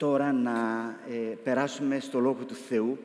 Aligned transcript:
τώρα 0.00 0.32
να 0.32 0.50
ε, 1.10 1.34
περάσουμε 1.44 2.00
στο 2.00 2.18
Λόγο 2.18 2.44
του 2.44 2.54
Θεού 2.54 2.98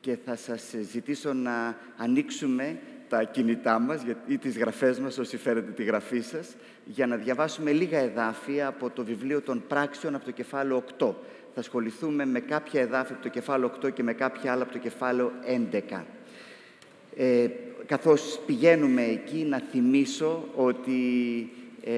και 0.00 0.16
θα 0.24 0.36
σας 0.36 0.74
ζητήσω 0.90 1.32
να 1.32 1.76
ανοίξουμε 1.96 2.78
τα 3.08 3.22
κινητά 3.22 3.78
μας 3.78 4.02
ή 4.26 4.38
τις 4.38 4.58
γραφές 4.58 4.98
μας, 4.98 5.18
όσοι 5.18 5.36
φέρετε 5.36 5.70
τη 5.70 5.82
γραφή 5.82 6.20
σας, 6.20 6.56
για 6.84 7.06
να 7.06 7.16
διαβάσουμε 7.16 7.72
λίγα 7.72 7.98
εδάφια 7.98 8.66
από 8.66 8.90
το 8.90 9.04
βιβλίο 9.04 9.40
των 9.40 9.62
πράξεων 9.68 10.14
από 10.14 10.24
το 10.24 10.30
κεφάλαιο 10.30 10.84
8. 10.98 11.14
Θα 11.54 11.60
ασχοληθούμε 11.60 12.26
με 12.26 12.40
κάποια 12.40 12.80
εδάφια 12.80 13.14
από 13.14 13.22
το 13.22 13.28
κεφάλαιο 13.28 13.72
8 13.84 13.92
και 13.92 14.02
με 14.02 14.12
κάποια 14.12 14.52
άλλα 14.52 14.62
από 14.62 14.72
το 14.72 14.78
κεφάλαιο 14.78 15.32
11. 15.90 16.02
Ε, 17.16 17.46
καθώς 17.86 18.40
πηγαίνουμε 18.46 19.02
εκεί, 19.02 19.46
να 19.48 19.58
θυμίσω 19.58 20.48
ότι 20.54 21.02
ε, 21.84 21.92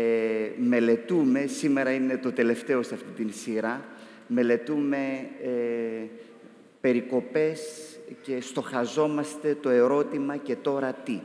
μελετούμε, 0.59 1.46
σήμερα 1.46 1.91
είναι 1.91 2.16
το 2.16 2.32
τελευταίο 2.32 2.82
σε 2.82 2.95
αυτή 2.95 3.11
την 3.16 3.32
σειρά, 3.32 3.84
μελετούμε 4.32 4.96
ε, 5.42 6.06
περικοπές 6.80 7.61
και 8.22 8.40
στοχαζόμαστε 8.40 9.57
το 9.62 9.68
ερώτημα 9.68 10.36
«και 10.36 10.57
τώρα 10.57 10.93
τι». 10.93 11.21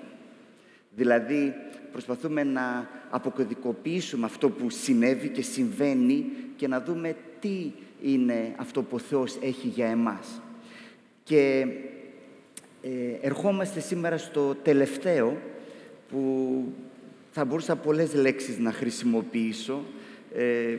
Δηλαδή, 0.96 1.54
προσπαθούμε 1.92 2.44
να 2.44 2.90
αποκωδικοποιήσουμε 3.10 4.26
αυτό 4.26 4.50
που 4.50 4.70
συνέβη 4.70 5.30
και 5.30 5.42
συμβαίνει 5.42 6.26
και 6.56 6.68
να 6.68 6.82
δούμε 6.82 7.16
τι 7.40 7.72
είναι 8.04 8.54
αυτό 8.56 8.82
που 8.82 8.96
ο 8.96 9.00
Θεός 9.00 9.38
έχει 9.42 9.68
για 9.68 9.88
εμάς. 9.88 10.42
Και 11.24 11.68
ε, 12.82 12.90
ερχόμαστε 13.22 13.80
σήμερα 13.80 14.18
στο 14.18 14.56
τελευταίο 14.64 15.38
που 16.10 16.64
θα 17.32 17.46
μπορούσα 17.46 17.76
πολλές 17.76 18.14
λέξεις 18.14 18.58
να 18.58 18.72
χρησιμοποιήσω. 18.72 19.84
Ε, 20.36 20.78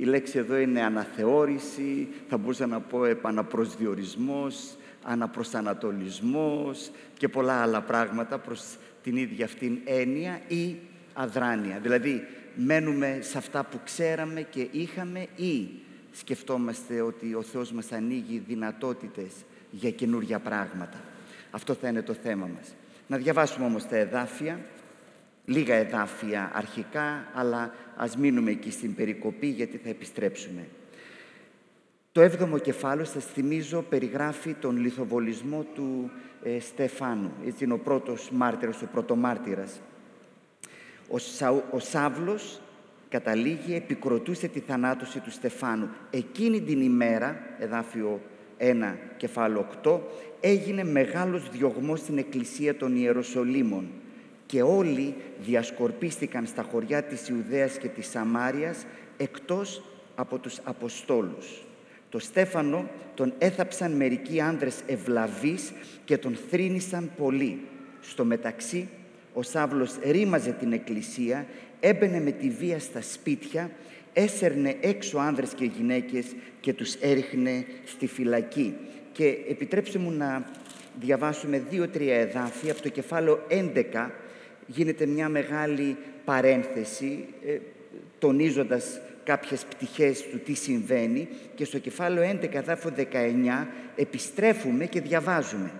η 0.00 0.04
λέξη 0.04 0.38
εδώ 0.38 0.58
είναι 0.58 0.82
αναθεώρηση, 0.82 2.08
θα 2.28 2.36
μπορούσα 2.36 2.66
να 2.66 2.80
πω 2.80 3.04
επαναπροσδιορισμός, 3.04 4.76
αναπροσανατολισμός 5.02 6.90
και 7.16 7.28
πολλά 7.28 7.62
άλλα 7.62 7.80
πράγματα 7.80 8.38
προς 8.38 8.76
την 9.02 9.16
ίδια 9.16 9.44
αυτήν 9.44 9.78
έννοια 9.84 10.40
ή 10.48 10.76
αδράνεια. 11.12 11.78
Δηλαδή, 11.82 12.26
μένουμε 12.54 13.18
σε 13.20 13.38
αυτά 13.38 13.64
που 13.64 13.80
ξέραμε 13.84 14.40
και 14.42 14.68
είχαμε 14.70 15.26
ή 15.36 15.68
σκεφτόμαστε 16.12 17.00
ότι 17.00 17.34
ο 17.34 17.42
Θεός 17.42 17.72
μας 17.72 17.92
ανοίγει 17.92 18.42
δυνατότητες 18.48 19.32
για 19.70 19.90
καινούργια 19.90 20.38
πράγματα. 20.38 21.00
Αυτό 21.50 21.74
θα 21.74 21.88
είναι 21.88 22.02
το 22.02 22.12
θέμα 22.12 22.46
μας. 22.46 22.74
Να 23.06 23.16
διαβάσουμε 23.16 23.66
όμως 23.66 23.86
τα 23.86 23.96
εδάφια 23.96 24.60
λίγα 25.44 25.74
εδάφια 25.74 26.50
αρχικά, 26.54 27.28
αλλά 27.34 27.74
ας 27.96 28.16
μείνουμε 28.16 28.50
εκεί 28.50 28.70
στην 28.70 28.94
περικοπή 28.94 29.46
γιατί 29.46 29.76
θα 29.76 29.88
επιστρέψουμε. 29.88 30.66
Το 32.12 32.20
έβδομο 32.20 32.58
κεφάλαιο, 32.58 33.04
σας 33.04 33.24
θυμίζω, 33.24 33.82
περιγράφει 33.88 34.54
τον 34.54 34.76
λιθοβολισμό 34.76 35.66
του 35.74 36.10
ε, 36.42 36.60
Στεφάνου. 36.60 37.32
Έτσι 37.46 37.64
είναι 37.64 37.72
ο 37.72 37.78
πρώτος 37.78 38.30
μάρτυρας, 38.30 38.82
ο 38.82 38.86
πρωτομάρτυρας. 38.92 39.80
Ο, 41.08 41.18
Σα, 41.18 41.50
ο 41.50 41.78
Σάβλος 41.78 42.60
καταλήγει, 43.08 43.74
επικροτούσε 43.74 44.48
τη 44.48 44.60
θανάτωση 44.60 45.20
του 45.20 45.30
Στεφάνου. 45.30 45.88
Εκείνη 46.10 46.60
την 46.60 46.80
ημέρα, 46.80 47.40
εδάφιο 47.58 48.20
1, 48.58 48.96
κεφάλαιο 49.16 49.66
8, 49.84 50.00
έγινε 50.40 50.84
μεγάλος 50.84 51.50
διωγμός 51.50 52.00
στην 52.00 52.18
εκκλησία 52.18 52.76
των 52.76 52.96
Ιεροσολύμων 52.96 53.90
και 54.46 54.62
όλοι 54.62 55.14
διασκορπίστηκαν 55.44 56.46
στα 56.46 56.62
χωριά 56.62 57.02
της 57.02 57.28
Ιουδαίας 57.28 57.78
και 57.78 57.88
της 57.88 58.06
Σαμάριας 58.06 58.86
εκτός 59.16 59.82
από 60.14 60.38
τους 60.38 60.58
Αποστόλους. 60.64 61.64
Το 62.08 62.18
Στέφανο 62.18 62.88
τον 63.14 63.32
έθαψαν 63.38 63.92
μερικοί 63.92 64.40
άνδρες 64.40 64.80
ευλαβείς 64.86 65.72
και 66.04 66.18
τον 66.18 66.36
θρύνησαν 66.50 67.10
πολύ. 67.16 67.60
Στο 68.00 68.24
μεταξύ, 68.24 68.88
ο 69.34 69.42
Σάβλος 69.42 69.94
ρήμαζε 70.02 70.50
την 70.50 70.72
εκκλησία, 70.72 71.46
έμπαινε 71.80 72.20
με 72.20 72.30
τη 72.30 72.50
βία 72.50 72.78
στα 72.78 73.02
σπίτια, 73.02 73.70
έσερνε 74.12 74.76
έξω 74.80 75.18
άνδρες 75.18 75.54
και 75.54 75.64
γυναίκες 75.64 76.26
και 76.60 76.72
τους 76.72 76.94
έριχνε 76.94 77.64
στη 77.84 78.06
φυλακή. 78.06 78.74
Και 79.12 79.36
επιτρέψτε 79.48 79.98
μου 79.98 80.10
να 80.10 80.46
διαβάσουμε 81.00 81.62
δύο-τρία 81.70 82.16
εδάφια 82.16 82.72
από 82.72 82.82
το 82.82 82.88
κεφάλαιο 82.88 83.46
11 83.48 84.10
γίνεται 84.66 85.06
μια 85.06 85.28
μεγάλη 85.28 85.96
παρένθεση, 86.24 87.24
ε, 87.46 87.58
τονίζοντας 88.18 89.00
κάποιες 89.24 89.64
πτυχές 89.64 90.22
του 90.30 90.38
τι 90.38 90.54
συμβαίνει 90.54 91.28
και 91.54 91.64
στο 91.64 91.78
κεφάλαιο 91.78 92.38
11, 92.42 92.62
δάφο 92.64 92.90
19, 92.90 93.68
επιστρέφουμε 93.96 94.86
και 94.86 95.00
διαβάζουμε. 95.00 95.72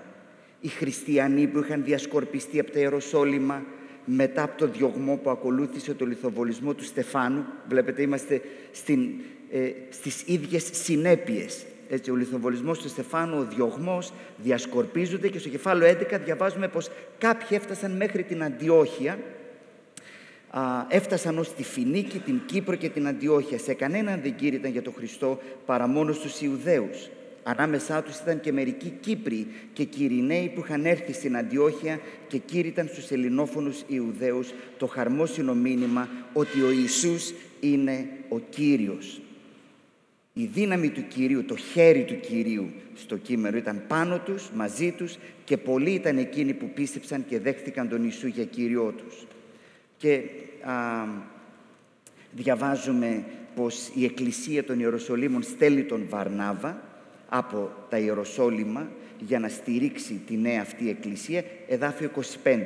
Οι 0.61 0.69
χριστιανοί 0.69 1.47
που 1.47 1.59
είχαν 1.59 1.85
διασκορπιστεί 1.85 2.61
από 2.61 2.71
τα 2.71 2.79
Ιεροσόλυμα 2.79 3.63
μετά 4.05 4.43
από 4.43 4.59
το 4.59 4.69
διωγμό 4.69 5.17
που 5.17 5.31
ακολούθησε 5.31 5.95
το 5.95 6.07
λιθοβολισμό 6.07 6.75
του 6.75 6.85
Στεφάνου, 6.85 7.45
βλέπετε 7.69 8.03
είμαστε 8.03 8.41
στην, 8.73 9.11
ε, 9.51 9.71
στις 9.91 10.23
ίδιες 10.27 10.69
συνέπειες 10.73 11.65
έτσι, 11.95 12.11
ο 12.11 12.15
λιθοβολισμός 12.15 12.79
του 12.79 12.89
Στεφάνου, 12.89 13.39
ο 13.39 13.47
διωγμός 13.55 14.13
διασκορπίζονται 14.37 15.29
και 15.29 15.39
στο 15.39 15.49
κεφάλαιο 15.49 15.97
11 16.13 16.19
διαβάζουμε 16.25 16.69
πως 16.69 16.91
κάποιοι 17.19 17.49
έφτασαν 17.51 17.91
μέχρι 17.91 18.23
την 18.23 18.43
Αντιόχεια, 18.43 19.19
α, 20.51 20.61
έφτασαν 20.89 21.39
ως 21.39 21.55
τη 21.55 21.63
Φινίκη, 21.63 22.19
την 22.19 22.41
Κύπρο 22.47 22.75
και 22.75 22.89
την 22.89 23.07
Αντιόχεια. 23.07 23.59
Σε 23.59 23.75
κανέναν 23.75 24.21
δεν 24.23 24.35
κήρυταν 24.35 24.71
για 24.71 24.83
τον 24.83 24.93
Χριστό 24.97 25.41
παρά 25.67 25.87
μόνος 25.87 26.17
στους 26.17 26.41
Ιουδαίους. 26.41 27.09
Ανάμεσά 27.43 28.03
τους 28.03 28.19
ήταν 28.19 28.41
και 28.41 28.53
μερικοί 28.53 28.93
Κύπροι 29.01 29.47
και 29.73 29.85
Κυριναίοι 29.85 30.53
που 30.55 30.61
είχαν 30.65 30.87
έρθει 30.87 31.13
στην 31.13 31.37
Αντιόχεια 31.37 32.01
και 32.29 32.39
κήρυταν 32.39 32.89
στους 32.93 33.11
ελληνόφωνους 33.11 33.83
Ιουδαίους 33.87 34.53
το 34.79 34.87
χαρμόσυνο 34.87 35.55
μήνυμα 35.55 36.09
ότι 36.33 36.63
ο 36.63 36.71
Ιησούς 36.71 37.33
είναι 37.61 38.07
ο 38.29 38.39
Κύριος. 38.39 39.21
Η 40.37 40.45
δύναμη 40.45 40.91
του 40.91 41.07
Κυρίου, 41.09 41.45
το 41.45 41.57
χέρι 41.57 42.05
του 42.05 42.21
Κυρίου 42.21 42.71
στο 42.95 43.17
κείμενο 43.17 43.57
ήταν 43.57 43.83
πάνω 43.89 44.19
τους, 44.19 44.51
μαζί 44.55 44.93
τους 44.93 45.19
και 45.45 45.57
πολλοί 45.57 45.91
ήταν 45.91 46.19
εκείνοι 46.19 46.55
που 46.55 46.71
πίστεψαν 46.75 47.25
και 47.29 47.39
δέχτηκαν 47.39 47.89
τον 47.89 48.03
Ιησού 48.03 48.27
για 48.27 48.45
Κύριό 48.45 48.95
τους. 48.97 49.27
Και 49.97 50.23
α, 50.63 50.73
διαβάζουμε 52.31 53.25
πως 53.55 53.91
η 53.95 54.05
Εκκλησία 54.05 54.65
των 54.65 54.81
Ιεροσολύμων 54.81 55.43
στέλνει 55.43 55.83
τον 55.83 56.07
Βαρνάβα 56.09 56.83
από 57.29 57.71
τα 57.89 57.99
Ιεροσόλυμα 57.99 58.89
για 59.19 59.39
να 59.39 59.49
στηρίξει 59.49 60.21
τη 60.27 60.37
νέα 60.37 60.61
αυτή 60.61 60.89
Εκκλησία, 60.89 61.45
εδάφιο 61.69 62.11
25. 62.45 62.59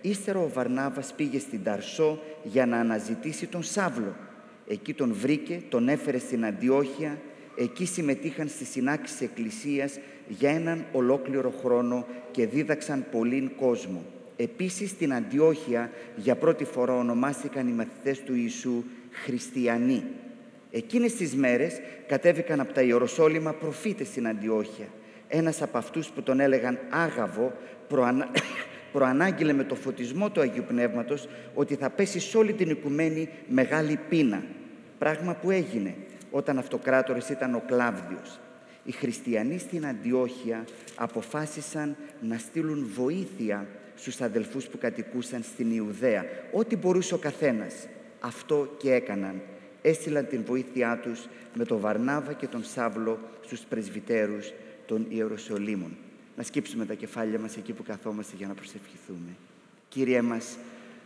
Ύστερα 0.00 0.38
ο 0.38 0.48
Βαρνάβας 0.48 1.14
πήγε 1.16 1.38
στην 1.38 1.62
Ταρσό 1.62 2.22
για 2.42 2.66
να 2.66 2.78
αναζητήσει 2.78 3.46
τον 3.46 3.62
Σάβλο, 3.62 4.16
Εκεί 4.68 4.94
τον 4.94 5.12
βρήκε, 5.12 5.62
τον 5.68 5.88
έφερε 5.88 6.18
στην 6.18 6.44
Αντιόχεια, 6.44 7.18
εκεί 7.56 7.86
συμμετείχαν 7.86 8.48
στη 8.48 8.64
συνάξη 8.64 9.12
της 9.12 9.20
Εκκλησίας 9.22 9.98
για 10.28 10.50
έναν 10.50 10.86
ολόκληρο 10.92 11.50
χρόνο 11.62 12.06
και 12.30 12.46
δίδαξαν 12.46 13.06
πολλήν 13.10 13.50
κόσμο. 13.56 14.04
Επίσης 14.36 14.90
στην 14.90 15.14
Αντιόχεια 15.14 15.90
για 16.16 16.36
πρώτη 16.36 16.64
φορά 16.64 16.96
ονομάστηκαν 16.96 17.68
οι 17.68 17.72
μαθητές 17.72 18.22
του 18.22 18.34
Ιησού 18.34 18.84
χριστιανοί. 19.10 20.02
Εκείνες 20.70 21.14
τις 21.14 21.34
μέρες 21.34 21.80
κατέβηκαν 22.06 22.60
από 22.60 22.72
τα 22.72 22.82
Ιεροσόλυμα 22.82 23.52
προφήτες 23.52 24.06
στην 24.06 24.28
Αντιόχεια. 24.28 24.86
Ένας 25.28 25.62
από 25.62 25.78
αυτούς 25.78 26.08
που 26.08 26.22
τον 26.22 26.40
έλεγαν 26.40 26.78
Άγαβο 26.90 27.52
προανα 27.88 28.30
προανάγγειλε 28.92 29.52
με 29.52 29.64
το 29.64 29.74
φωτισμό 29.74 30.30
του 30.30 30.40
Αγίου 30.40 30.64
Πνεύματος 30.68 31.28
ότι 31.54 31.74
θα 31.74 31.90
πέσει 31.90 32.20
σε 32.20 32.36
όλη 32.36 32.52
την 32.52 32.70
οικουμένη 32.70 33.28
μεγάλη 33.48 33.98
πείνα. 34.08 34.42
Πράγμα 34.98 35.34
που 35.34 35.50
έγινε 35.50 35.94
όταν 36.30 36.58
αυτοκράτορες 36.58 37.28
ήταν 37.28 37.54
ο 37.54 37.62
Κλάβδιος. 37.66 38.40
Οι 38.84 38.92
χριστιανοί 38.92 39.58
στην 39.58 39.86
Αντιόχεια 39.86 40.64
αποφάσισαν 40.94 41.96
να 42.20 42.38
στείλουν 42.38 42.90
βοήθεια 42.94 43.66
στους 43.96 44.20
αδελφούς 44.20 44.66
που 44.66 44.78
κατοικούσαν 44.78 45.42
στην 45.42 45.70
Ιουδαία. 45.70 46.24
Ό,τι 46.52 46.76
μπορούσε 46.76 47.14
ο 47.14 47.18
καθένας. 47.18 47.74
Αυτό 48.20 48.74
και 48.78 48.92
έκαναν. 48.92 49.40
Έστειλαν 49.82 50.26
την 50.26 50.44
βοήθειά 50.44 50.98
τους 51.02 51.28
με 51.54 51.64
τον 51.64 51.80
Βαρνάβα 51.80 52.32
και 52.32 52.46
τον 52.46 52.64
Σάβλο 52.64 53.18
στους 53.44 53.60
πρεσβυτέρους 53.60 54.52
των 54.86 55.06
Ιεροσολύμων 55.08 55.96
να 56.36 56.42
σκύψουμε 56.42 56.86
τα 56.86 56.94
κεφάλια 56.94 57.38
μας 57.38 57.56
εκεί 57.56 57.72
που 57.72 57.82
καθόμαστε 57.82 58.36
για 58.36 58.46
να 58.46 58.54
προσευχηθούμε. 58.54 59.36
Κύριε 59.88 60.22
μας, 60.22 60.56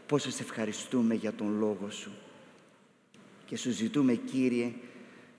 πόσο 0.07 0.31
σε 0.31 0.43
ευχαριστούμε 0.43 1.15
για 1.15 1.33
τον 1.33 1.59
Λόγο 1.59 1.91
Σου 1.91 2.11
και 3.51 3.57
Σου 3.57 3.71
ζητούμε, 3.71 4.15
Κύριε, 4.15 4.73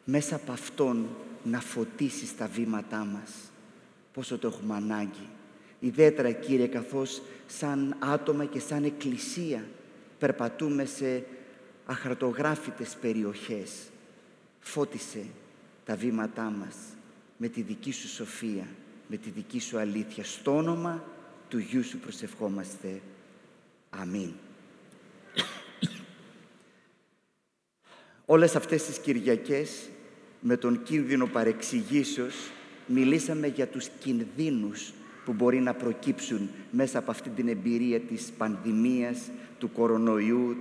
μέσα 0.05 0.35
από 0.35 0.51
Αυτόν 0.51 1.07
να 1.43 1.59
φωτίσεις 1.59 2.37
τα 2.37 2.47
βήματά 2.47 2.97
μας. 2.97 3.31
Πόσο 4.13 4.37
το 4.37 4.47
έχουμε 4.47 4.75
ανάγκη. 4.75 5.27
Ιδιαίτερα, 5.79 6.31
Κύριε, 6.31 6.67
καθώς 6.67 7.21
σαν 7.47 7.95
άτομα 7.99 8.45
και 8.45 8.59
σαν 8.59 8.83
εκκλησία 8.83 9.65
περπατούμε 10.19 10.85
σε 10.85 11.25
αχαρτογράφητες 11.85 12.97
περιοχές. 13.01 13.71
Φώτισε 14.59 15.25
τα 15.85 15.95
βήματά 15.95 16.43
μας 16.43 16.75
με 17.37 17.47
τη 17.47 17.61
δική 17.61 17.91
σου 17.91 18.07
σοφία, 18.07 18.67
με 19.07 19.17
τη 19.17 19.29
δική 19.29 19.59
σου 19.59 19.77
αλήθεια. 19.77 20.23
Στο 20.23 20.55
όνομα 20.57 21.03
του 21.47 21.57
Γιού 21.57 21.83
σου 21.83 21.97
προσευχόμαστε. 21.97 23.01
Αμήν. 23.89 24.31
Όλες 28.33 28.55
αυτές 28.55 28.83
τις 28.83 28.97
Κυριακές 28.97 29.89
με 30.39 30.57
τον 30.57 30.83
κίνδυνο 30.83 31.27
παρεξηγήσεως 31.27 32.35
μιλήσαμε 32.85 33.47
για 33.47 33.67
τους 33.67 33.87
κινδύνους 33.99 34.93
που 35.25 35.33
μπορεί 35.33 35.59
να 35.59 35.73
προκύψουν 35.73 36.49
μέσα 36.71 36.99
από 36.99 37.11
αυτή 37.11 37.29
την 37.29 37.47
εμπειρία 37.47 37.99
της 37.99 38.31
πανδημίας, 38.37 39.17
του 39.59 39.71
κορονοϊού 39.71 40.57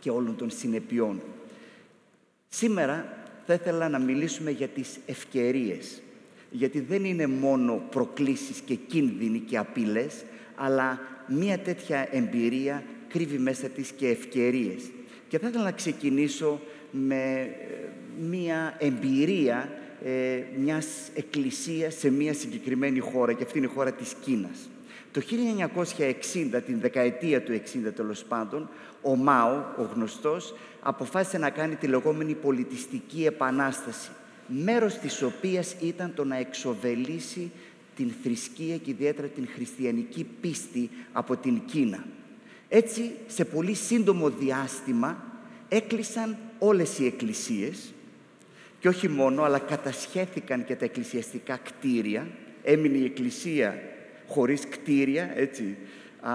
και 0.00 0.10
όλων 0.10 0.36
των 0.36 0.50
συνεπειών. 0.50 1.22
Σήμερα 2.48 3.18
θα 3.46 3.54
ήθελα 3.54 3.88
να 3.88 3.98
μιλήσουμε 3.98 4.50
για 4.50 4.68
τις 4.68 4.98
ευκαιρίες, 5.06 6.02
γιατί 6.50 6.80
δεν 6.80 7.04
είναι 7.04 7.26
μόνο 7.26 7.82
προκλήσεις 7.90 8.60
και 8.60 8.74
κίνδυνοι 8.74 9.38
και 9.38 9.58
απειλές, 9.58 10.24
αλλά 10.56 11.00
μία 11.26 11.58
τέτοια 11.58 12.08
εμπειρία 12.10 12.84
κρύβει 13.08 13.38
μέσα 13.38 13.68
της 13.68 13.90
και 13.90 14.08
ευκαιρίες. 14.08 14.82
Και 15.28 15.38
θα 15.38 15.48
ήθελα 15.48 15.64
να 15.64 15.72
ξεκινήσω 15.72 16.60
με 16.90 17.40
ε, 17.40 17.48
μία 18.20 18.74
εμπειρία 18.78 19.68
ε, 20.04 20.42
μιας 20.58 20.86
εκκλησίας 21.14 21.94
σε 21.94 22.10
μία 22.10 22.34
συγκεκριμένη 22.34 22.98
χώρα 22.98 23.32
και 23.32 23.42
αυτή 23.42 23.58
είναι 23.58 23.66
η 23.66 23.74
χώρα 23.74 23.92
της 23.92 24.14
Κίνας. 24.20 24.68
Το 25.12 25.22
1960, 25.74 26.62
την 26.66 26.80
δεκαετία 26.80 27.42
του 27.42 27.52
60 27.52 27.92
τέλος 27.94 28.24
πάντων, 28.24 28.68
ο 29.02 29.16
Μάο, 29.16 29.64
ο 29.78 29.82
γνωστός, 29.94 30.54
αποφάσισε 30.80 31.38
να 31.38 31.50
κάνει 31.50 31.74
τη 31.74 31.86
λεγόμενη 31.86 32.34
πολιτιστική 32.34 33.24
επανάσταση, 33.26 34.10
μέρος 34.46 34.94
της 34.94 35.22
οποίας 35.22 35.76
ήταν 35.80 36.12
το 36.14 36.24
να 36.24 36.36
εξοβελήσει 36.36 37.50
την 37.96 38.12
θρησκεία 38.22 38.76
και 38.76 38.90
ιδιαίτερα 38.90 39.28
την 39.28 39.48
χριστιανική 39.54 40.26
πίστη 40.40 40.90
από 41.12 41.36
την 41.36 41.60
Κίνα. 41.66 42.04
Έτσι, 42.68 43.12
σε 43.26 43.44
πολύ 43.44 43.74
σύντομο 43.74 44.30
διάστημα 44.30 45.24
έκλεισαν 45.68 46.36
όλες 46.58 46.98
οι 46.98 47.06
εκκλησίες 47.06 47.92
και 48.80 48.88
όχι 48.88 49.08
μόνο, 49.08 49.42
αλλά 49.42 49.58
κατασχέθηκαν 49.58 50.64
και 50.64 50.76
τα 50.76 50.84
εκκλησιαστικά 50.84 51.56
κτίρια. 51.56 52.26
Έμεινε 52.62 52.98
η 52.98 53.04
εκκλησία 53.04 53.82
χωρίς 54.26 54.68
κτίρια, 54.68 55.32
έτσι, 55.34 55.76
α, 56.26 56.32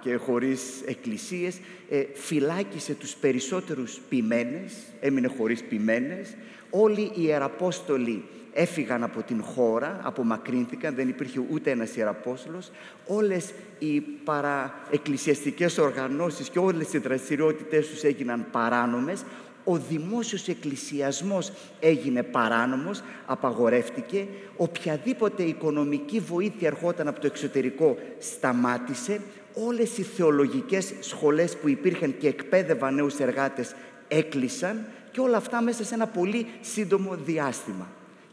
και 0.00 0.16
χωρίς 0.16 0.60
εκκλησίες. 0.86 1.58
Ε, 1.90 2.04
φυλάκισε 2.14 2.94
τους 2.94 3.14
περισσότερους 3.14 4.00
ποιμένες, 4.08 4.72
έμεινε 5.00 5.28
χωρίς 5.38 5.62
ποιμένες. 5.62 6.36
Όλοι 6.70 7.00
οι 7.00 7.12
Ιεραπόστολοι 7.14 8.24
έφυγαν 8.52 9.02
από 9.02 9.22
την 9.22 9.42
χώρα, 9.42 10.00
απομακρύνθηκαν, 10.02 10.94
δεν 10.94 11.08
υπήρχε 11.08 11.40
ούτε 11.50 11.70
ένας 11.70 11.96
Ιεραπόστολος. 11.96 12.70
Όλες 13.06 13.52
οι 13.78 14.00
παραεκκλησιαστικές 14.00 15.78
οργανώσεις 15.78 16.48
και 16.48 16.58
όλες 16.58 16.92
οι 16.92 16.98
δραστηριότητες 16.98 17.88
τους 17.88 18.02
έγιναν 18.02 18.46
παράνομες 18.50 19.24
ο 19.68 19.76
δημόσιος 19.76 20.48
εκκλησιασμός 20.48 21.52
έγινε 21.80 22.22
παράνομος, 22.22 23.02
απαγορεύτηκε, 23.26 24.26
οποιαδήποτε 24.56 25.42
οικονομική 25.42 26.20
βοήθεια 26.20 26.68
ερχόταν 26.68 27.08
από 27.08 27.20
το 27.20 27.26
εξωτερικό 27.26 27.96
σταμάτησε, 28.18 29.20
όλες 29.54 29.98
οι 29.98 30.02
θεολογικές 30.02 30.94
σχολές 31.00 31.56
που 31.56 31.68
υπήρχαν 31.68 32.18
και 32.18 32.28
εκπαίδευαν 32.28 32.94
νέους 32.94 33.18
εργάτες 33.18 33.74
έκλεισαν 34.08 34.86
και 35.10 35.20
όλα 35.20 35.36
αυτά 35.36 35.62
μέσα 35.62 35.84
σε 35.84 35.94
ένα 35.94 36.06
πολύ 36.06 36.46
σύντομο 36.60 37.16
διάστημα. 37.16 37.88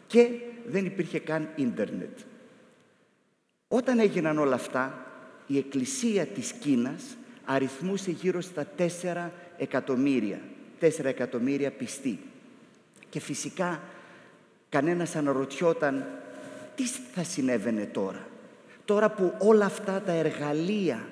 Και 0.07 0.29
δεν 0.67 0.85
υπήρχε 0.85 1.19
καν 1.19 1.49
ίντερνετ. 1.55 2.17
Όταν 3.67 3.99
έγιναν 3.99 4.37
όλα 4.37 4.55
αυτά, 4.55 5.05
η 5.47 5.57
εκκλησία 5.57 6.25
της 6.25 6.51
Κίνας 6.51 7.03
αριθμούσε 7.45 8.11
γύρω 8.11 8.41
στα 8.41 8.67
4 8.77 9.29
εκατομμύρια 9.57 10.39
4 10.83 11.05
εκατομμύρια 11.05 11.71
πιστοί. 11.71 12.19
Και 13.09 13.19
φυσικά 13.19 13.81
κανένας 14.69 15.15
αναρωτιόταν 15.15 16.05
τι 16.75 16.83
θα 17.13 17.23
συνέβαινε 17.23 17.85
τώρα; 17.85 18.27
Τώρα 18.85 19.09
που 19.09 19.33
όλα 19.37 19.65
αυτά 19.65 20.01
τα 20.05 20.11
εργαλεία 20.11 21.07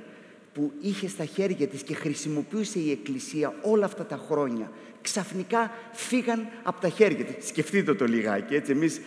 που 0.54 0.72
είχε 0.82 1.08
στα 1.08 1.26
χέρια 1.26 1.68
της 1.68 1.84
και 1.84 1.94
χρησιμοποιούσε 1.94 2.80
η 2.80 2.92
Εκκλησία 2.92 3.54
όλα 3.62 3.86
αυτά 3.86 4.06
τα 4.06 4.18
χρόνια 4.28 4.72
ξαφνικά 5.02 5.72
φύγαν 5.92 6.48
από 6.64 6.82
τα 6.82 6.90
χέρια 6.90 7.26
της. 7.26 7.48
Σκεφτείτε 7.48 7.94
το 7.94 8.06
λιγάκι, 8.06 8.56
έτσι. 8.56 8.72
Εμείς 8.72 9.02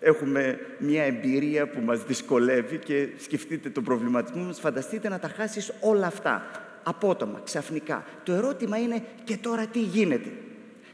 έχουμε 0.00 0.58
μια 0.78 1.02
εμπειρία 1.02 1.68
που 1.68 1.80
μας 1.80 2.04
δυσκολεύει 2.04 2.78
και 2.78 3.08
σκεφτείτε 3.18 3.70
τον 3.70 3.84
προβληματισμό 3.84 4.42
μας, 4.42 4.60
φανταστείτε 4.60 5.08
να 5.08 5.18
τα 5.18 5.28
χάσεις 5.28 5.72
όλα 5.80 6.06
αυτά 6.06 6.63
απότομα, 6.84 7.40
ξαφνικά. 7.44 8.04
Το 8.22 8.32
ερώτημα 8.32 8.78
είναι 8.78 9.04
και 9.24 9.36
τώρα 9.36 9.66
τι 9.66 9.80
γίνεται; 9.80 10.32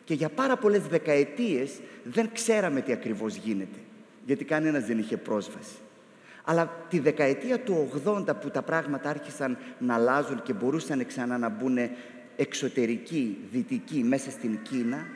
Και 0.05 0.15
για 0.15 0.29
πάρα 0.29 0.57
πολλές 0.57 0.87
δεκαετίες 0.87 1.71
δεν 2.05 2.31
ξέραμε 2.33 2.81
τι 2.81 2.93
ακριβώς 2.93 3.35
γίνεται, 3.35 3.79
γιατί 4.27 4.45
κανένας 4.45 4.85
δεν 4.85 4.99
είχε 4.99 5.17
πρόσβαση. 5.17 5.77
Αλλά 6.45 6.71
τη 6.89 6.99
δεκαετία 6.99 7.61
του 7.61 7.89
80 8.05 8.41
που 8.41 8.51
τα 8.51 8.63
πράγματα 8.63 9.09
άρχισαν 9.09 9.59
να 9.79 9.95
αλλάζουν 9.95 10.43
και 10.43 10.53
μπορούσαν 10.53 11.07
ξανά 11.07 11.39
να 11.39 11.49
μπουν 11.49 11.79
εξωτερικοί, 12.37 13.39
δυτικοί 13.51 14.03
μέσα 14.05 14.31
στην 14.31 14.59
Κίνα, 14.63 15.07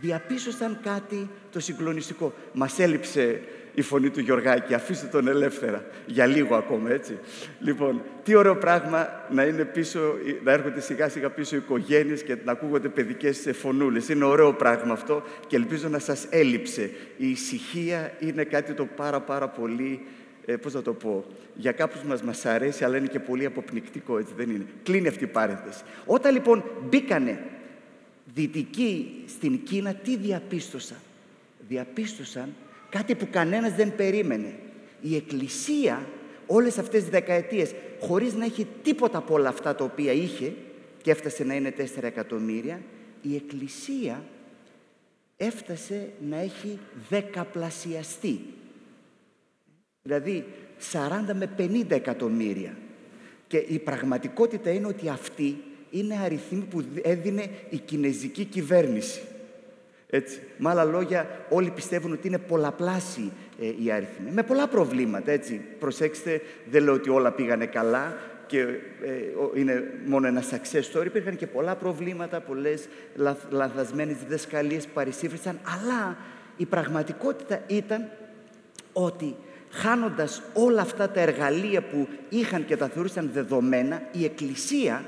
διαπίστωσαν 0.00 0.78
κάτι 0.82 1.28
το 1.52 1.60
συγκλονιστικό. 1.60 2.32
Μας 2.52 2.78
έλειψε 2.78 3.40
η 3.76 3.82
φωνή 3.82 4.10
του 4.10 4.20
Γιωργάκη. 4.20 4.74
Αφήστε 4.74 5.06
τον 5.06 5.28
ελεύθερα. 5.28 5.84
Για 6.06 6.26
λίγο 6.26 6.54
ακόμα, 6.56 6.90
έτσι. 6.90 7.18
Λοιπόν, 7.60 8.02
τι 8.24 8.34
ωραίο 8.34 8.56
πράγμα 8.56 9.08
να 9.30 9.42
είναι 9.42 9.64
πίσω, 9.64 10.00
να 10.44 10.52
έρχονται 10.52 10.80
σιγά 10.80 11.08
σιγά 11.08 11.30
πίσω 11.30 11.56
οι 11.56 11.58
οικογένειες 11.58 12.22
και 12.22 12.36
να 12.44 12.52
ακούγονται 12.52 12.88
παιδικές 12.88 13.48
φωνούλες. 13.52 14.08
Είναι 14.08 14.24
ωραίο 14.24 14.52
πράγμα 14.52 14.92
αυτό 14.92 15.22
και 15.46 15.56
ελπίζω 15.56 15.88
να 15.88 15.98
σας 15.98 16.26
έλειψε. 16.30 16.90
Η 17.16 17.30
ησυχία 17.30 18.12
είναι 18.18 18.44
κάτι 18.44 18.72
το 18.72 18.88
πάρα 18.96 19.20
πάρα 19.20 19.48
πολύ 19.48 20.00
ε, 20.46 20.56
πώς 20.56 20.72
να 20.74 20.82
το 20.82 20.92
πω, 20.92 21.24
για 21.54 21.72
κάποιους 21.72 22.02
μας 22.02 22.22
μας 22.22 22.46
αρέσει, 22.46 22.84
αλλά 22.84 22.96
είναι 22.96 23.06
και 23.06 23.20
πολύ 23.20 23.44
αποπνικτικό, 23.44 24.18
έτσι 24.18 24.32
δεν 24.36 24.50
είναι. 24.50 24.66
Κλείνει 24.82 25.08
αυτή 25.08 25.24
η 25.24 25.26
παρένθεση. 25.26 25.82
Όταν 26.06 26.32
λοιπόν 26.32 26.64
μπήκανε 26.88 27.38
δυτικοί 28.34 29.22
στην 29.26 29.62
Κίνα, 29.62 29.94
τι 29.94 30.16
διαπίστωσαν; 30.16 30.96
Διαπίστωσαν 31.68 32.48
Κάτι 32.88 33.14
που 33.14 33.28
κανένας 33.30 33.72
δεν 33.72 33.96
περίμενε. 33.96 34.58
Η 35.00 35.16
Εκκλησία 35.16 36.06
όλες 36.46 36.78
αυτές 36.78 37.00
τις 37.00 37.10
δεκαετίες, 37.10 37.74
χωρίς 38.00 38.34
να 38.34 38.44
έχει 38.44 38.66
τίποτα 38.82 39.18
από 39.18 39.34
όλα 39.34 39.48
αυτά 39.48 39.74
τα 39.74 39.84
οποία 39.84 40.12
είχε 40.12 40.52
και 41.02 41.10
έφτασε 41.10 41.44
να 41.44 41.54
είναι 41.54 41.70
τέσσερα 41.70 42.06
εκατομμύρια, 42.06 42.80
η 43.22 43.34
Εκκλησία 43.34 44.22
έφτασε 45.36 46.12
να 46.28 46.36
έχει 46.36 46.78
δεκαπλασιαστεί. 47.08 48.40
Δηλαδή 50.02 50.44
40 50.92 51.32
με 51.34 51.50
50 51.58 51.90
εκατομμύρια. 51.90 52.76
Και 53.48 53.56
η 53.56 53.78
πραγματικότητα 53.78 54.70
είναι 54.70 54.86
ότι 54.86 55.08
αυτή 55.08 55.62
είναι 55.90 56.18
αριθμή 56.18 56.66
που 56.70 56.84
έδινε 57.02 57.50
η 57.70 57.76
κινέζικη 57.76 58.44
κυβέρνηση. 58.44 59.20
Έτσι. 60.10 60.40
Με 60.56 60.70
άλλα 60.70 60.84
λόγια, 60.84 61.46
όλοι 61.48 61.70
πιστεύουν 61.70 62.12
ότι 62.12 62.26
είναι 62.26 62.38
πολλαπλάσιοι 62.38 63.32
ε, 63.60 63.72
οι 63.84 63.90
αριθμοί. 63.90 64.30
Με 64.30 64.42
πολλά 64.42 64.66
προβλήματα, 64.66 65.30
έτσι. 65.30 65.60
Προσέξτε, 65.78 66.40
δεν 66.70 66.82
λέω 66.82 66.94
ότι 66.94 67.10
όλα 67.10 67.32
πήγανε 67.32 67.66
καλά 67.66 68.16
και 68.46 68.60
ε, 68.60 68.74
είναι 69.54 69.92
μόνο 70.06 70.26
ένα 70.26 70.42
success 70.42 70.98
story. 70.98 71.06
Υπήρχαν 71.06 71.36
και 71.36 71.46
πολλά 71.46 71.74
προβλήματα, 71.74 72.40
πολλές 72.40 72.88
λαθ, 73.14 73.38
λαθασμένες 73.50 74.16
διδασκαλίες 74.16 74.84
που 74.84 74.92
παρισύφρισαν, 74.94 75.60
αλλά 75.64 76.16
η 76.56 76.64
πραγματικότητα 76.64 77.60
ήταν 77.66 78.10
ότι 78.92 79.36
χάνοντας 79.70 80.42
όλα 80.52 80.80
αυτά 80.80 81.10
τα 81.10 81.20
εργαλεία 81.20 81.82
που 81.82 82.08
είχαν 82.28 82.64
και 82.64 82.76
τα 82.76 82.88
θεωρούσαν 82.88 83.30
δεδομένα, 83.32 84.02
η 84.12 84.24
Εκκλησία 84.24 85.04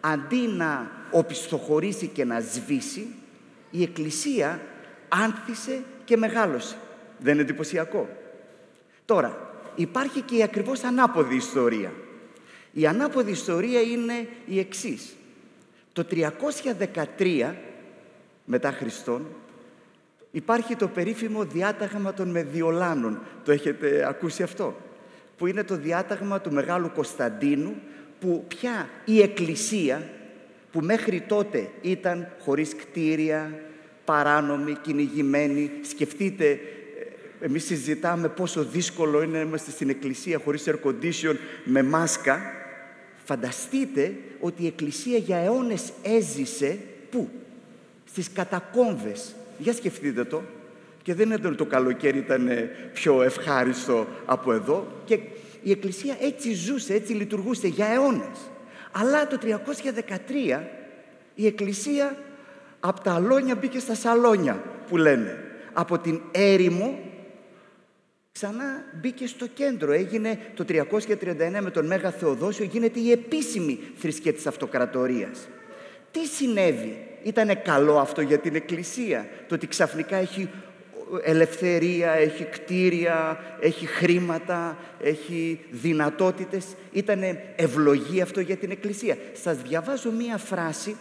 αντί 0.00 0.46
να 0.56 0.90
οπισθοχωρήσει 1.10 2.06
και 2.06 2.24
να 2.24 2.40
σβήσει, 2.40 3.06
η 3.76 3.82
Εκκλησία 3.82 4.60
άνθησε 5.08 5.82
και 6.04 6.16
μεγάλωσε. 6.16 6.76
Δεν 7.18 7.32
είναι 7.32 7.42
εντυπωσιακό. 7.42 8.08
Τώρα, 9.04 9.50
υπάρχει 9.74 10.20
και 10.20 10.36
η 10.36 10.42
ακριβώς 10.42 10.82
ανάποδη 10.82 11.36
ιστορία. 11.36 11.92
Η 12.72 12.86
ανάποδη 12.86 13.30
ιστορία 13.30 13.80
είναι 13.80 14.28
η 14.46 14.58
εξής. 14.58 15.16
Το 15.92 16.06
313 17.18 17.54
μετά 18.44 18.72
Χριστόν 18.72 19.26
υπάρχει 20.30 20.76
το 20.76 20.88
περίφημο 20.88 21.44
διάταγμα 21.44 22.14
των 22.14 22.28
Μεδιολάνων. 22.28 23.20
Το 23.44 23.52
έχετε 23.52 24.06
ακούσει 24.08 24.42
αυτό; 24.42 24.76
Που 25.36 25.46
είναι 25.46 25.64
το 25.64 25.76
διάταγμα 25.76 26.40
του 26.40 26.52
Μεγάλου 26.52 26.90
Κωνσταντίνου 26.94 27.74
που 28.20 28.44
πια 28.48 28.88
η 29.04 29.20
Εκκλησία 29.22 30.10
που 30.76 30.84
μέχρι 30.84 31.20
τότε 31.20 31.68
ήταν 31.82 32.28
χωρίς 32.40 32.74
κτίρια, 32.76 33.60
παράνομοι, 34.04 34.76
κυνηγημένοι. 34.82 35.70
Σκεφτείτε, 35.82 36.50
ε, 36.50 36.58
εμείς 37.44 37.64
συζητάμε 37.64 38.28
πόσο 38.28 38.64
δύσκολο 38.64 39.22
είναι 39.22 39.38
να 39.38 39.44
είμαστε 39.44 39.70
στην 39.70 39.88
εκκλησία 39.88 40.40
χωρίς 40.44 40.64
air 40.66 40.88
condition, 40.88 41.34
με 41.64 41.82
μάσκα. 41.82 42.40
Φανταστείτε 43.24 44.14
ότι 44.40 44.62
η 44.62 44.66
εκκλησία 44.66 45.18
για 45.18 45.36
αιώνες 45.36 45.92
έζησε, 46.02 46.78
πού; 47.10 47.28
Στις 48.04 48.30
κατακόμβες. 48.32 49.34
Για 49.58 49.72
σκεφτείτε 49.72 50.24
το. 50.24 50.42
Και 51.02 51.14
δεν 51.14 51.30
ήταν 51.30 51.56
το 51.56 51.64
καλοκαίρι 51.64 52.18
ήταν 52.18 52.50
πιο 52.92 53.22
ευχάριστο 53.22 54.06
από 54.26 54.52
εδώ. 54.52 54.86
Και 55.04 55.18
η 55.62 55.70
εκκλησία 55.70 56.16
έτσι 56.20 56.52
ζούσε, 56.54 56.94
έτσι 56.94 57.12
λειτουργούσε 57.12 57.66
για 57.66 57.86
αιώνες. 57.86 58.50
Αλλά 58.98 59.26
το 59.26 59.38
313 60.56 60.62
η 61.34 61.46
εκκλησία 61.46 62.16
από 62.80 63.00
τα 63.00 63.14
αλόνια 63.14 63.54
μπήκε 63.54 63.78
στα 63.78 63.94
σαλόνια 63.94 64.62
που 64.88 64.96
λένε. 64.96 65.38
Από 65.72 65.98
την 65.98 66.20
έρημο 66.30 66.98
ξανά 68.32 68.84
μπήκε 69.00 69.26
στο 69.26 69.46
κέντρο. 69.46 69.92
Έγινε 69.92 70.38
το 70.54 70.64
339 70.68 71.60
με 71.60 71.70
τον 71.70 71.86
Μέγα 71.86 72.10
Θεοδόσιο, 72.10 72.64
γίνεται 72.64 73.00
η 73.00 73.10
επίσημη 73.10 73.78
θρησκεία 73.96 74.32
της 74.32 74.46
αυτοκρατορίας. 74.46 75.48
Τι 76.10 76.26
συνέβη, 76.26 77.06
ήτανε 77.22 77.54
καλό 77.54 77.98
αυτό 77.98 78.20
για 78.20 78.38
την 78.38 78.54
Εκκλησία, 78.54 79.28
το 79.48 79.54
ότι 79.54 79.66
ξαφνικά 79.66 80.16
έχει 80.16 80.50
ελευθερία, 81.22 82.12
έχει 82.12 82.44
κτίρια, 82.44 83.38
έχει 83.60 83.86
χρήματα, 83.86 84.76
έχει 85.02 85.60
δυνατότητες. 85.70 86.66
Ήτανε 86.92 87.42
ευλογία 87.56 88.22
αυτό 88.22 88.40
για 88.40 88.56
την 88.56 88.70
Εκκλησία. 88.70 89.16
Σας 89.32 89.56
διαβάζω 89.62 90.10
μία 90.10 90.36
φράση 90.36 90.96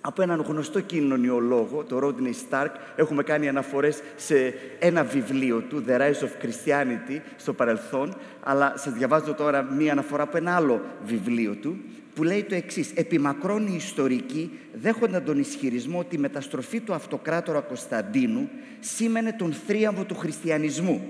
από 0.00 0.22
έναν 0.22 0.44
γνωστό 0.48 0.80
κοινωνιολόγο, 0.80 1.84
το 1.84 1.98
Rodney 2.02 2.32
Stark, 2.50 2.70
έχουμε 2.96 3.22
κάνει 3.22 3.48
αναφορές 3.48 4.02
σε 4.16 4.54
ένα 4.78 5.04
βιβλίο 5.04 5.60
του, 5.60 5.84
The 5.88 6.00
Rise 6.00 6.00
of 6.00 6.44
Christianity, 6.44 7.20
στο 7.36 7.52
παρελθόν, 7.52 8.16
αλλά 8.42 8.74
σας 8.76 8.92
διαβάζω 8.92 9.34
τώρα 9.34 9.62
μία 9.62 9.92
αναφορά 9.92 10.22
από 10.22 10.36
ένα 10.36 10.56
άλλο 10.56 10.80
βιβλίο 11.04 11.54
του, 11.54 11.76
που 12.18 12.24
λέει 12.24 12.42
το 12.42 12.54
εξής. 12.54 12.90
Επιμακρών 12.94 13.66
οι 13.66 13.72
ιστορικοί 13.76 14.58
δέχονταν 14.72 15.24
τον 15.24 15.38
ισχυρισμό 15.38 15.98
ότι 15.98 16.16
η 16.16 16.18
μεταστροφή 16.18 16.80
του 16.80 16.94
αυτοκράτορα 16.94 17.60
Κωνσταντίνου 17.60 18.48
σήμαινε 18.80 19.32
τον 19.32 19.52
θρίαμβο 19.52 20.04
του 20.04 20.14
χριστιανισμού. 20.14 21.02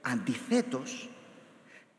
Αντιθέτως, 0.00 1.08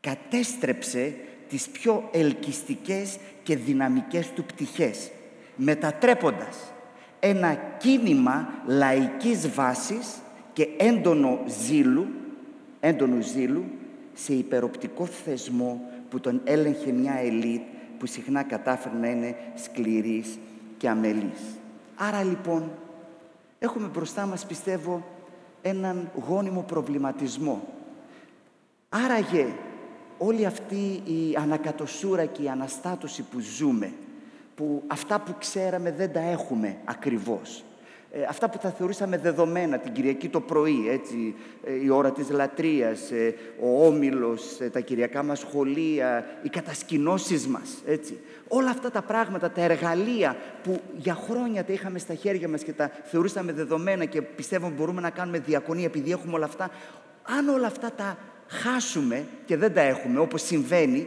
κατέστρεψε 0.00 1.14
τις 1.48 1.68
πιο 1.68 2.08
ελκυστικές 2.12 3.16
και 3.42 3.56
δυναμικές 3.56 4.30
του 4.30 4.44
πτυχές 4.44 5.10
μετατρέποντας 5.56 6.72
ένα 7.20 7.54
κίνημα 7.78 8.48
λαϊκής 8.66 9.48
βάσης 9.48 10.14
και 10.52 10.68
έντονο 10.76 11.44
ζήλου, 11.66 12.06
έντονο 12.80 13.20
ζήλου 13.20 13.64
σε 14.14 14.32
υπεροπτικό 14.32 15.06
θεσμό 15.06 15.90
που 16.08 16.20
τον 16.20 16.40
έλεγχε 16.44 16.92
μια 16.92 17.18
ελίτ 17.24 17.62
που 17.98 18.06
συχνά 18.06 18.42
κατάφερε 18.42 18.96
να 18.96 19.08
είναι 19.08 19.36
σκληρής 19.54 20.38
και 20.78 20.88
αμελής. 20.88 21.40
Άρα 21.96 22.22
λοιπόν 22.22 22.70
έχουμε 23.58 23.88
μπροστά 23.88 24.26
μας 24.26 24.46
πιστεύω 24.46 25.04
έναν 25.62 26.10
γόνιμο 26.26 26.62
προβληματισμό. 26.62 27.68
Άραγε 28.88 29.46
όλη 30.18 30.46
αυτή 30.46 31.02
η 31.04 31.36
ανακατοσούρα 31.36 32.24
και 32.24 32.42
η 32.42 32.48
αναστάτωση 32.48 33.22
που 33.22 33.40
ζούμε 33.40 33.92
που 34.54 34.82
αυτά 34.86 35.20
που 35.20 35.34
ξέραμε 35.38 35.92
δεν 35.92 36.12
τα 36.12 36.20
έχουμε 36.20 36.76
ακριβώς. 36.84 37.64
Ε, 38.10 38.22
αυτά 38.28 38.50
που 38.50 38.58
θα 38.58 38.70
θεωρούσαμε 38.70 39.18
δεδομένα 39.18 39.78
την 39.78 39.92
Κυριακή 39.92 40.28
το 40.28 40.40
πρωί, 40.40 40.88
έτσι, 40.88 41.34
ε, 41.64 41.84
η 41.84 41.88
ώρα 41.88 42.10
της 42.12 42.30
λατρείας, 42.30 43.10
ε, 43.10 43.34
ο 43.60 43.86
όμιλος, 43.86 44.42
τα 44.72 44.80
κυριακά 44.80 45.22
μας 45.22 45.38
σχολεία, 45.38 46.26
οι 46.42 46.48
κατασκηνώσεις 46.48 47.46
μας, 47.46 47.82
έτσι. 47.86 48.18
Όλα 48.48 48.70
αυτά 48.70 48.90
τα 48.90 49.02
πράγματα, 49.02 49.50
τα 49.50 49.60
εργαλεία 49.60 50.36
που 50.62 50.80
για 50.96 51.14
χρόνια 51.14 51.64
τα 51.64 51.72
είχαμε 51.72 51.98
στα 51.98 52.14
χέρια 52.14 52.48
μας 52.48 52.62
και 52.62 52.72
τα 52.72 52.90
θεωρούσαμε 53.04 53.52
δεδομένα 53.52 54.04
και 54.04 54.22
πιστεύω 54.22 54.70
μπορούμε 54.70 55.00
να 55.00 55.10
κάνουμε 55.10 55.38
διακονία 55.38 55.84
επειδή 55.84 56.10
έχουμε 56.10 56.34
όλα 56.34 56.44
αυτά, 56.44 56.70
αν 57.22 57.48
όλα 57.48 57.66
αυτά 57.66 57.92
τα 57.92 58.18
χάσουμε 58.48 59.24
και 59.46 59.56
δεν 59.56 59.74
τα 59.74 59.80
έχουμε 59.80 60.18
όπως 60.18 60.42
συμβαίνει, 60.42 61.06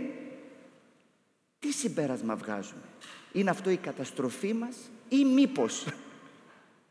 τι 1.59 1.71
συμπέρασμα 1.71 2.35
βγάζουμε; 2.35 2.81
Είναι 3.31 3.49
αυτό 3.49 3.69
η 3.69 3.77
καταστροφή 3.77 4.53
μας 4.53 4.75
ή 5.09 5.25
μήπως, 5.25 5.85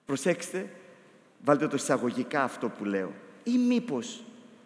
προσέξτε, 0.08 0.70
βάλτε 1.44 1.68
το 1.68 1.76
εισαγωγικά 1.76 2.42
αυτό 2.42 2.68
που 2.68 2.84
λέω, 2.84 3.12
ή 3.44 3.58
μήπως 3.58 4.24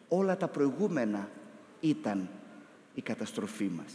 όλα 0.08 0.36
τα 0.36 0.48
προηγούμενα 0.48 1.28
ήταν 1.80 2.28
η 2.94 3.00
καταστροφή 3.00 3.70
μας. 3.76 3.92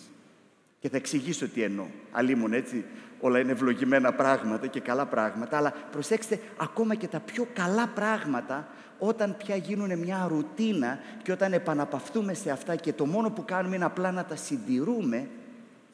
Και 0.79 0.89
θα 0.89 0.97
εξηγήσω 0.97 1.47
τι 1.47 1.61
εννοώ. 1.61 1.85
Αλλήμον 2.11 2.53
έτσι, 2.53 2.85
όλα 3.19 3.39
είναι 3.39 3.51
ευλογημένα 3.51 4.13
πράγματα 4.13 4.67
και 4.67 4.79
καλά 4.79 5.05
πράγματα, 5.05 5.57
αλλά 5.57 5.73
προσέξτε, 5.91 6.39
ακόμα 6.57 6.95
και 6.95 7.07
τα 7.07 7.19
πιο 7.19 7.47
καλά 7.53 7.87
πράγματα, 7.87 8.67
όταν 8.99 9.37
πια 9.37 9.55
γίνουν 9.55 9.97
μια 9.99 10.27
ρουτίνα 10.29 10.99
και 11.23 11.31
όταν 11.31 11.53
επαναπαυθούμε 11.53 12.33
σε 12.33 12.51
αυτά 12.51 12.75
και 12.75 12.93
το 12.93 13.05
μόνο 13.05 13.29
που 13.29 13.45
κάνουμε 13.45 13.75
είναι 13.75 13.85
απλά 13.85 14.11
να 14.11 14.25
τα 14.25 14.35
συντηρούμε, 14.35 15.29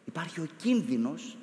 υπάρχει 0.05 0.39
ο 0.39 0.47
κίνδυνος 0.57 1.37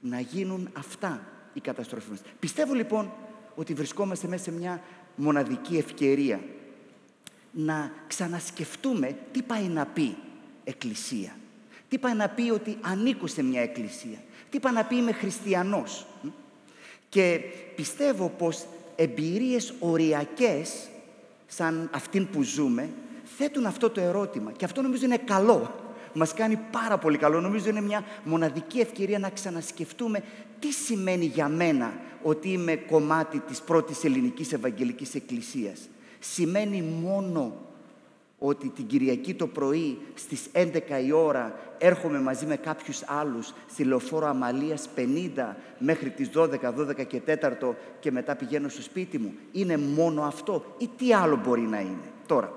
να 0.00 0.20
γίνουν 0.20 0.68
αυτά 0.78 1.20
οι 1.52 1.60
καταστροφές 1.60 2.08
μας. 2.08 2.20
Πιστεύω 2.40 2.74
λοιπόν 2.74 3.12
ότι 3.54 3.74
βρισκόμαστε 3.74 4.28
μέσα 4.28 4.42
σε 4.42 4.52
μια 4.52 4.82
μοναδική 5.16 5.76
ευκαιρία 5.76 6.40
να 7.50 7.92
ξανασκεφτούμε 8.06 9.16
τι 9.32 9.42
πάει 9.42 9.62
να 9.64 9.86
πει 9.86 10.16
εκκλησία. 10.64 11.36
Τι 11.88 11.98
πάει 11.98 12.14
να 12.14 12.28
πει 12.28 12.50
ότι 12.50 12.78
ανήκω 12.80 13.26
σε 13.26 13.42
μια 13.42 13.60
εκκλησία. 13.60 14.18
Τι 14.50 14.60
πάει 14.60 14.72
να 14.72 14.84
πει 14.84 14.96
είμαι 14.96 15.12
χριστιανός. 15.12 16.06
Και 17.08 17.40
πιστεύω 17.76 18.28
πως 18.38 18.66
εμπειρίες 18.96 19.74
οριακές 19.78 20.88
σαν 21.46 21.90
αυτήν 21.92 22.30
που 22.30 22.42
ζούμε 22.42 22.90
θέτουν 23.36 23.66
αυτό 23.66 23.90
το 23.90 24.00
ερώτημα. 24.00 24.52
Και 24.52 24.64
αυτό 24.64 24.82
νομίζω 24.82 25.04
είναι 25.04 25.18
καλό 25.18 25.81
μας 26.12 26.34
κάνει 26.34 26.58
πάρα 26.70 26.98
πολύ 26.98 27.18
καλό. 27.18 27.40
Νομίζω 27.40 27.68
είναι 27.68 27.80
μια 27.80 28.04
μοναδική 28.24 28.80
ευκαιρία 28.80 29.18
να 29.18 29.30
ξανασκεφτούμε 29.30 30.22
τι 30.58 30.72
σημαίνει 30.72 31.24
για 31.24 31.48
μένα 31.48 31.92
ότι 32.22 32.48
είμαι 32.48 32.76
κομμάτι 32.76 33.38
της 33.38 33.60
πρώτης 33.60 34.04
ελληνικής 34.04 34.52
Ευαγγελικής 34.52 35.14
Εκκλησίας. 35.14 35.88
Σημαίνει 36.18 36.82
μόνο 36.82 37.56
ότι 38.38 38.68
την 38.68 38.86
Κυριακή 38.86 39.34
το 39.34 39.46
πρωί 39.46 39.98
στις 40.14 40.48
11 40.52 40.80
η 41.06 41.12
ώρα 41.12 41.58
έρχομαι 41.78 42.20
μαζί 42.20 42.46
με 42.46 42.56
κάποιους 42.56 43.02
άλλους 43.06 43.52
στη 43.70 43.84
Λεωφόρο 43.84 44.26
Αμαλίας 44.26 44.88
50 44.96 45.56
μέχρι 45.78 46.10
τις 46.10 46.30
12, 46.34 46.72
12 46.72 47.04
και 47.06 47.20
4 47.26 47.74
και 48.00 48.10
μετά 48.10 48.36
πηγαίνω 48.36 48.68
στο 48.68 48.82
σπίτι 48.82 49.18
μου. 49.18 49.34
Είναι 49.52 49.76
μόνο 49.76 50.22
αυτό 50.22 50.64
ή 50.78 50.88
τι 50.96 51.12
άλλο 51.14 51.36
μπορεί 51.36 51.60
να 51.60 51.80
είναι. 51.80 52.10
Τώρα, 52.26 52.52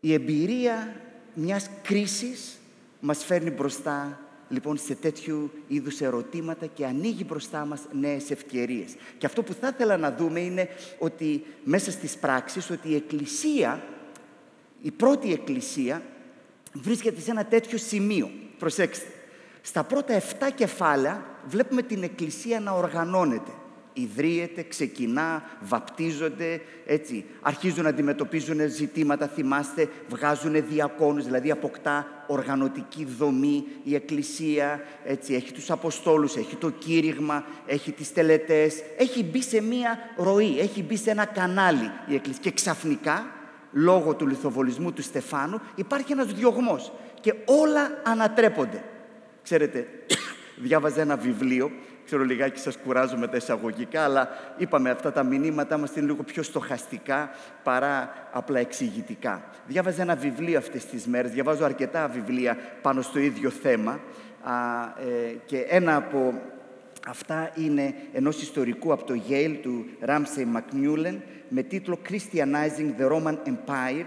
η 0.00 0.12
εμπειρία 0.12 0.94
μιας 1.40 1.70
κρίσης 1.82 2.58
μας 3.00 3.24
φέρνει 3.24 3.50
μπροστά 3.50 4.20
λοιπόν 4.48 4.78
σε 4.78 4.94
τέτοιου 4.94 5.50
είδους 5.68 6.00
ερωτήματα 6.00 6.66
και 6.66 6.86
ανοίγει 6.86 7.24
μπροστά 7.28 7.64
μας 7.64 7.80
νέες 7.92 8.30
ευκαιρίες. 8.30 8.96
Και 9.18 9.26
αυτό 9.26 9.42
που 9.42 9.52
θα 9.60 9.68
ήθελα 9.68 9.96
να 9.96 10.12
δούμε 10.12 10.40
είναι 10.40 10.68
ότι 10.98 11.44
μέσα 11.64 11.90
στις 11.90 12.16
πράξεις 12.16 12.70
ότι 12.70 12.88
η 12.88 12.94
Εκκλησία, 12.94 13.82
η 14.82 14.90
πρώτη 14.90 15.32
Εκκλησία 15.32 16.02
βρίσκεται 16.72 17.20
σε 17.20 17.30
ένα 17.30 17.44
τέτοιο 17.44 17.78
σημείο. 17.78 18.30
Προσέξτε, 18.58 19.06
στα 19.62 19.84
πρώτα 19.84 20.20
7 20.20 20.22
κεφάλαια 20.54 21.24
βλέπουμε 21.46 21.82
την 21.82 22.02
Εκκλησία 22.02 22.60
να 22.60 22.72
οργανώνεται 22.72 23.50
ιδρύεται, 24.00 24.62
ξεκινά, 24.62 25.42
βαπτίζονται, 25.60 26.60
έτσι. 26.86 27.24
Αρχίζουν 27.40 27.82
να 27.82 27.88
αντιμετωπίζουν 27.88 28.70
ζητήματα, 28.70 29.26
θυμάστε, 29.26 29.88
βγάζουν 30.08 30.68
διακόνους, 30.68 31.24
δηλαδή 31.24 31.50
αποκτά 31.50 32.06
οργανωτική 32.26 33.06
δομή 33.18 33.64
η 33.82 33.94
Εκκλησία, 33.94 34.82
έτσι. 35.04 35.34
Έχει 35.34 35.52
τους 35.52 35.70
Αποστόλους, 35.70 36.36
έχει 36.36 36.56
το 36.56 36.70
κήρυγμα, 36.70 37.44
έχει 37.66 37.92
τις 37.92 38.12
τελετές, 38.12 38.82
έχει 38.98 39.24
μπει 39.24 39.42
σε 39.42 39.60
μία 39.60 39.98
ροή, 40.16 40.58
έχει 40.60 40.82
μπει 40.82 40.96
σε 40.96 41.10
ένα 41.10 41.24
κανάλι 41.24 41.90
η 42.06 42.14
Εκκλησία. 42.14 42.42
Και 42.42 42.50
ξαφνικά, 42.50 43.26
λόγω 43.72 44.14
του 44.14 44.26
λιθοβολισμού 44.26 44.92
του 44.92 45.02
Στεφάνου, 45.02 45.60
υπάρχει 45.74 46.12
ένας 46.12 46.26
διωγμός 46.26 46.92
και 47.20 47.34
όλα 47.44 48.00
ανατρέπονται. 48.04 48.84
Ξέρετε, 49.42 49.88
διάβαζα 50.66 51.00
ένα 51.00 51.16
βιβλίο 51.16 51.70
Ξέρω 52.08 52.24
λιγάκι 52.24 52.58
σας 52.58 52.76
κουράζω 52.76 53.16
με 53.16 53.28
τα 53.28 53.36
εισαγωγικά, 53.36 54.04
αλλά 54.04 54.28
είπαμε 54.56 54.90
αυτά 54.90 55.12
τα 55.12 55.22
μηνύματά 55.22 55.78
μας 55.78 55.96
είναι 55.96 56.06
λίγο 56.06 56.22
πιο 56.22 56.42
στοχαστικά 56.42 57.30
παρά 57.62 58.12
απλά 58.32 58.58
εξηγητικά. 58.58 59.42
Διάβαζα 59.66 60.02
ένα 60.02 60.14
βιβλίο 60.14 60.58
αυτές 60.58 60.86
τις 60.86 61.06
μέρες, 61.06 61.30
διαβάζω 61.30 61.64
αρκετά 61.64 62.08
βιβλία 62.08 62.58
πάνω 62.82 63.02
στο 63.02 63.18
ίδιο 63.18 63.50
θέμα 63.50 64.00
α, 64.42 64.52
ε, 65.08 65.36
και 65.46 65.58
ένα 65.58 65.96
από 65.96 66.42
Αυτά 67.06 67.50
είναι 67.54 67.94
ενός 68.12 68.42
ιστορικού 68.42 68.92
από 68.92 69.04
το 69.04 69.14
Yale 69.28 69.58
του 69.62 69.84
Ramsey 70.06 70.56
McMullen 70.56 71.16
με 71.48 71.62
τίτλο 71.62 71.98
Christianizing 72.08 73.00
the 73.00 73.10
Roman 73.10 73.36
Empire 73.46 74.04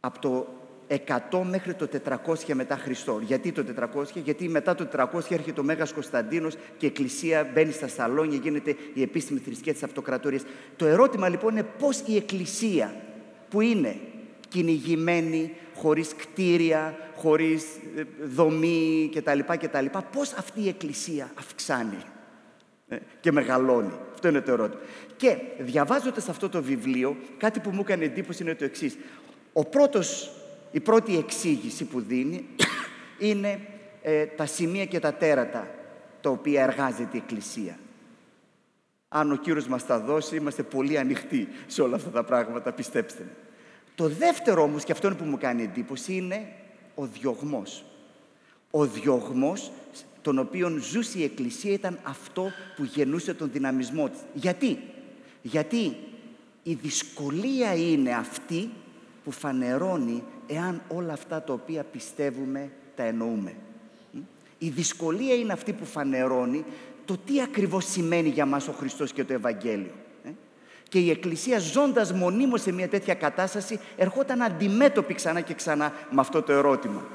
από 0.00 0.18
το 0.18 0.59
100 0.90 1.42
μέχρι 1.50 1.74
το 1.74 1.88
400 2.26 2.52
μετά 2.52 2.76
Χριστό. 2.76 3.20
Γιατί 3.22 3.52
το 3.52 3.64
400, 3.94 4.04
γιατί 4.14 4.48
μετά 4.48 4.74
το 4.74 4.88
400 4.96 5.20
έρχεται 5.28 5.60
ο 5.60 5.62
Μέγας 5.62 5.92
Κωνσταντίνος 5.92 6.54
και 6.54 6.86
η 6.86 6.88
Εκκλησία 6.88 7.50
μπαίνει 7.52 7.72
στα 7.72 7.88
σαλόνια, 7.88 8.38
γίνεται 8.42 8.76
η 8.94 9.02
επίσημη 9.02 9.38
θρησκεία 9.38 9.72
της 9.72 9.82
αυτοκρατορίας. 9.82 10.42
Το 10.76 10.86
ερώτημα 10.86 11.28
λοιπόν 11.28 11.52
είναι 11.52 11.66
πώς 11.78 12.02
η 12.06 12.16
Εκκλησία 12.16 12.94
που 13.48 13.60
είναι 13.60 13.96
κυνηγημένη, 14.48 15.54
χωρίς 15.74 16.14
κτίρια, 16.14 16.96
χωρίς 17.16 17.64
ε, 17.96 18.02
δομή 18.24 19.10
κτλ. 19.14 19.38
κτλ. 19.38 19.86
Πώς 20.12 20.32
αυτή 20.32 20.60
η 20.62 20.68
Εκκλησία 20.68 21.30
αυξάνει 21.38 21.98
ε, 22.88 22.96
και 23.20 23.32
μεγαλώνει; 23.32 23.92
Αυτό 24.12 24.28
είναι 24.28 24.40
το 24.40 24.52
ερώτημα. 24.52 24.80
Και 25.16 25.36
διαβάζοντας 25.58 26.28
αυτό 26.28 26.48
το 26.48 26.62
βιβλίο, 26.62 27.16
κάτι 27.38 27.60
που 27.60 27.70
μου 27.70 27.80
έκανε 27.80 28.04
εντύπωση 28.04 28.42
είναι 28.42 28.54
το 28.54 28.64
εξής. 28.64 28.96
Ο 29.52 29.64
πρώτος, 29.64 30.34
η 30.70 30.80
πρώτη 30.80 31.18
εξήγηση 31.18 31.84
που 31.84 32.00
δίνει 32.00 32.46
είναι 33.18 33.60
ε, 34.02 34.26
τα 34.26 34.46
σημεία 34.46 34.84
και 34.84 34.98
τα 34.98 35.14
τέρατα 35.14 35.68
τα 36.20 36.30
οποία 36.30 36.62
εργάζεται 36.62 37.16
η 37.16 37.20
Εκκλησία. 37.24 37.78
Αν 39.08 39.32
ο 39.32 39.36
Κύριος 39.36 39.66
μας 39.66 39.86
τα 39.86 40.00
δώσει, 40.00 40.36
είμαστε 40.36 40.62
πολύ 40.62 40.98
ανοιχτοί 40.98 41.48
σε 41.66 41.82
όλα 41.82 41.96
αυτά 41.96 42.10
τα 42.10 42.24
πράγματα, 42.24 42.72
πιστέψτε 42.72 43.22
με. 43.22 43.30
Το 43.94 44.08
δεύτερο 44.08 44.62
όμως, 44.62 44.84
και 44.84 44.92
αυτό 44.92 45.06
είναι 45.06 45.16
που 45.16 45.24
μου 45.24 45.38
κάνει 45.38 45.62
εντύπωση, 45.62 46.14
είναι 46.14 46.52
ο 46.94 47.06
διωγμός. 47.06 47.84
Ο 48.70 48.86
διωγμός 48.86 49.72
τον 50.22 50.38
οποίον 50.38 50.82
ζούσε 50.82 51.18
η 51.18 51.22
Εκκλησία 51.22 51.72
ήταν 51.72 51.98
αυτό 52.02 52.50
που 52.76 52.84
γεννούσε 52.84 53.34
τον 53.34 53.50
δυναμισμό 53.52 54.08
της. 54.08 54.20
Γιατί; 54.34 54.78
Γιατί 55.42 55.96
η 56.62 56.74
δυσκολία 56.74 57.74
είναι 57.74 58.14
αυτή 58.14 58.70
που 59.24 59.30
φανερώνει 59.30 60.22
εάν 60.50 60.82
όλα 60.88 61.12
αυτά 61.12 61.42
τα 61.42 61.52
οποία 61.52 61.82
πιστεύουμε 61.82 62.70
τα 62.96 63.02
εννοούμε. 63.02 63.54
Η 64.58 64.68
δυσκολία 64.68 65.34
είναι 65.34 65.52
αυτή 65.52 65.72
που 65.72 65.84
φανερώνει 65.84 66.64
το 67.04 67.16
τι 67.24 67.42
ακριβώς 67.42 67.84
σημαίνει 67.84 68.28
για 68.28 68.46
μας 68.46 68.68
ο 68.68 68.72
Χριστός 68.72 69.12
και 69.12 69.24
το 69.24 69.32
Ευαγγέλιο. 69.32 69.92
Και 70.88 70.98
η 70.98 71.10
Εκκλησία 71.10 71.58
ζώντας 71.58 72.12
μονίμως 72.12 72.60
σε 72.60 72.72
μια 72.72 72.88
τέτοια 72.88 73.14
κατάσταση 73.14 73.78
ερχόταν 73.96 74.42
αντιμέτωπη 74.42 75.14
ξανά 75.14 75.40
και 75.40 75.54
ξανά 75.54 75.92
με 76.10 76.20
αυτό 76.20 76.42
το 76.42 76.52
ερώτημα. 76.52 77.06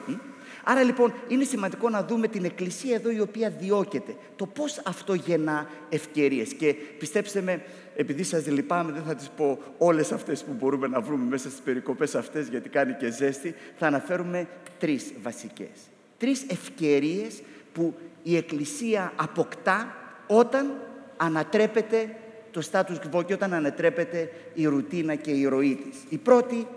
Άρα 0.67 0.83
λοιπόν 0.83 1.13
είναι 1.27 1.43
σημαντικό 1.43 1.89
να 1.89 2.03
δούμε 2.03 2.27
την 2.27 2.45
Εκκλησία 2.45 2.95
εδώ 2.95 3.11
η 3.11 3.19
οποία 3.19 3.49
διώκεται. 3.49 4.15
Το 4.35 4.45
πώς 4.45 4.81
αυτό 4.85 5.13
γεννά 5.13 5.69
ευκαιρίες. 5.89 6.53
Και 6.53 6.73
πιστέψτε 6.73 7.41
με, 7.41 7.63
επειδή 7.95 8.23
σας 8.23 8.47
λυπάμαι 8.47 8.91
δεν 8.91 9.03
θα 9.03 9.15
τις 9.15 9.29
πω 9.29 9.59
όλες 9.77 10.11
αυτές 10.11 10.43
που 10.43 10.55
μπορούμε 10.59 10.87
να 10.87 11.01
βρούμε 11.01 11.25
μέσα 11.25 11.49
στις 11.49 11.61
περικοπές 11.61 12.15
αυτές 12.15 12.47
γιατί 12.47 12.69
κάνει 12.69 12.93
και 12.93 13.11
ζέστη. 13.11 13.55
Θα 13.77 13.87
αναφέρουμε 13.87 14.47
τρεις 14.79 15.13
βασικές. 15.21 15.89
Τρεις 16.17 16.45
ευκαιρίες 16.47 17.41
που 17.73 17.93
η 18.23 18.35
Εκκλησία 18.35 19.13
αποκτά 19.15 19.95
όταν 20.27 20.73
ανατρέπεται 21.17 22.15
το 22.51 22.61
status 22.71 23.15
quo 23.15 23.25
και 23.25 23.33
όταν 23.33 23.53
ανατρέπεται 23.53 24.31
η 24.53 24.65
ρουτίνα 24.65 25.15
και 25.15 25.31
η 25.31 25.45
ροή 25.45 25.75
της. 25.75 25.97
Η 26.09 26.17
πρώτη 26.17 26.67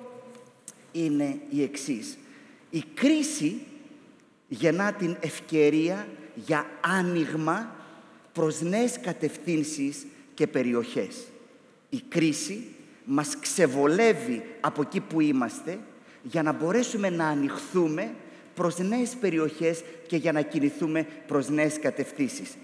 είναι 0.93 1.39
η 1.51 1.63
εξής. 1.63 2.19
Η 2.71 2.85
κρίση 2.95 3.61
γεννά 4.49 4.93
την 4.93 5.17
ευκαιρία 5.21 6.09
για 6.35 6.67
άνοιγμα 6.81 7.77
προς 8.33 8.61
νέες 8.61 9.01
κατευθύνσεις 9.01 10.07
και 10.35 10.47
περιοχές. 10.47 11.17
Η 11.89 12.03
κρίση 12.09 12.67
μας 13.05 13.39
ξεβολεύει 13.41 14.43
από 14.61 14.83
εκεί 14.83 15.01
που 15.01 15.21
είμαστε 15.21 15.79
για 16.23 16.43
να 16.43 16.53
μπορέσουμε 16.53 17.11
να 17.11 17.27
ανοιχθούμε 17.27 18.15
προς 18.55 18.79
νέες 18.79 19.17
περιοχές 19.21 19.83
και 20.07 20.17
για 20.17 20.33
να 20.33 20.41
κινηθούμε 20.41 21.07
προς 21.27 21.49
νέες 21.49 21.79
κατευθύνσεις. 21.79 22.57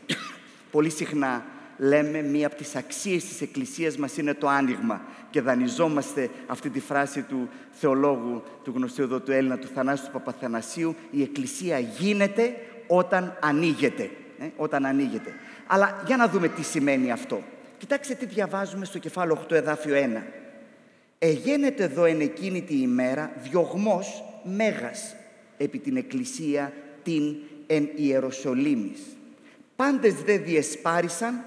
Πολύ 0.71 0.91
συχνά 0.91 1.45
λέμε 1.77 2.23
μία 2.23 2.47
από 2.47 2.57
τις 2.57 2.77
αξίες 2.77 3.25
της 3.25 3.41
Εκκλησίας 3.41 3.97
μας 3.97 4.17
είναι 4.17 4.35
το 4.35 4.49
άνοιγμα 4.49 5.01
και 5.31 5.41
δανειζόμαστε 5.41 6.31
αυτή 6.47 6.71
τη 6.71 6.81
φράση 6.81 7.23
του 7.23 7.49
θεολόγου 7.71 8.43
του 8.65 8.73
γνωστού 8.77 9.03
εδώ 9.03 9.21
του 9.21 9.33
Έλληνα 9.33 9.59
του 9.59 9.69
Θανάσου 9.75 10.05
του 10.05 10.11
Παπαθανασίου 10.11 10.95
η 11.11 11.23
Εκκλησία 11.23 11.79
γίνεται 11.79 12.55
όταν 12.87 13.39
ανοίγεται. 13.41 14.11
Ε, 14.39 14.47
όταν 14.57 14.87
ανοίγεται. 14.87 15.33
Αλλά 15.67 16.03
για 16.07 16.17
να 16.17 16.29
δούμε 16.29 16.49
τι 16.49 16.63
σημαίνει 16.63 17.13
αυτό. 17.13 17.43
Κοιτάξτε 17.79 18.15
τι 18.15 18.27
διαβάζουμε 18.27 18.85
στο 18.85 18.99
κεφάλαιο 18.99 19.47
8 19.49 19.51
εδάφιο 19.51 19.95
1. 19.95 20.23
Εγένεται 21.19 21.83
εδώ 21.83 22.05
εν 22.05 22.21
εκείνη 22.21 22.63
τη 22.63 22.81
ημέρα 22.81 23.33
διωγμός 23.43 24.25
μέγας 24.43 25.15
επί 25.57 25.79
την 25.79 25.97
Εκκλησία 25.97 26.73
την 27.03 27.35
εν 27.67 27.89
Ιεροσολύμης. 27.95 29.01
Πάντες 29.77 30.15
δε 30.15 30.39
διεσπάρισαν 30.39 31.45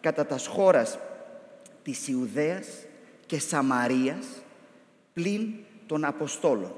κατά 0.00 0.26
τας 0.26 0.46
χώρας 0.46 0.98
της 1.82 2.08
Ιουδαίας 2.08 2.66
και 3.26 3.38
Σαμαρίας 3.38 4.26
πλην 5.12 5.54
των 5.86 6.04
Αποστόλων. 6.04 6.72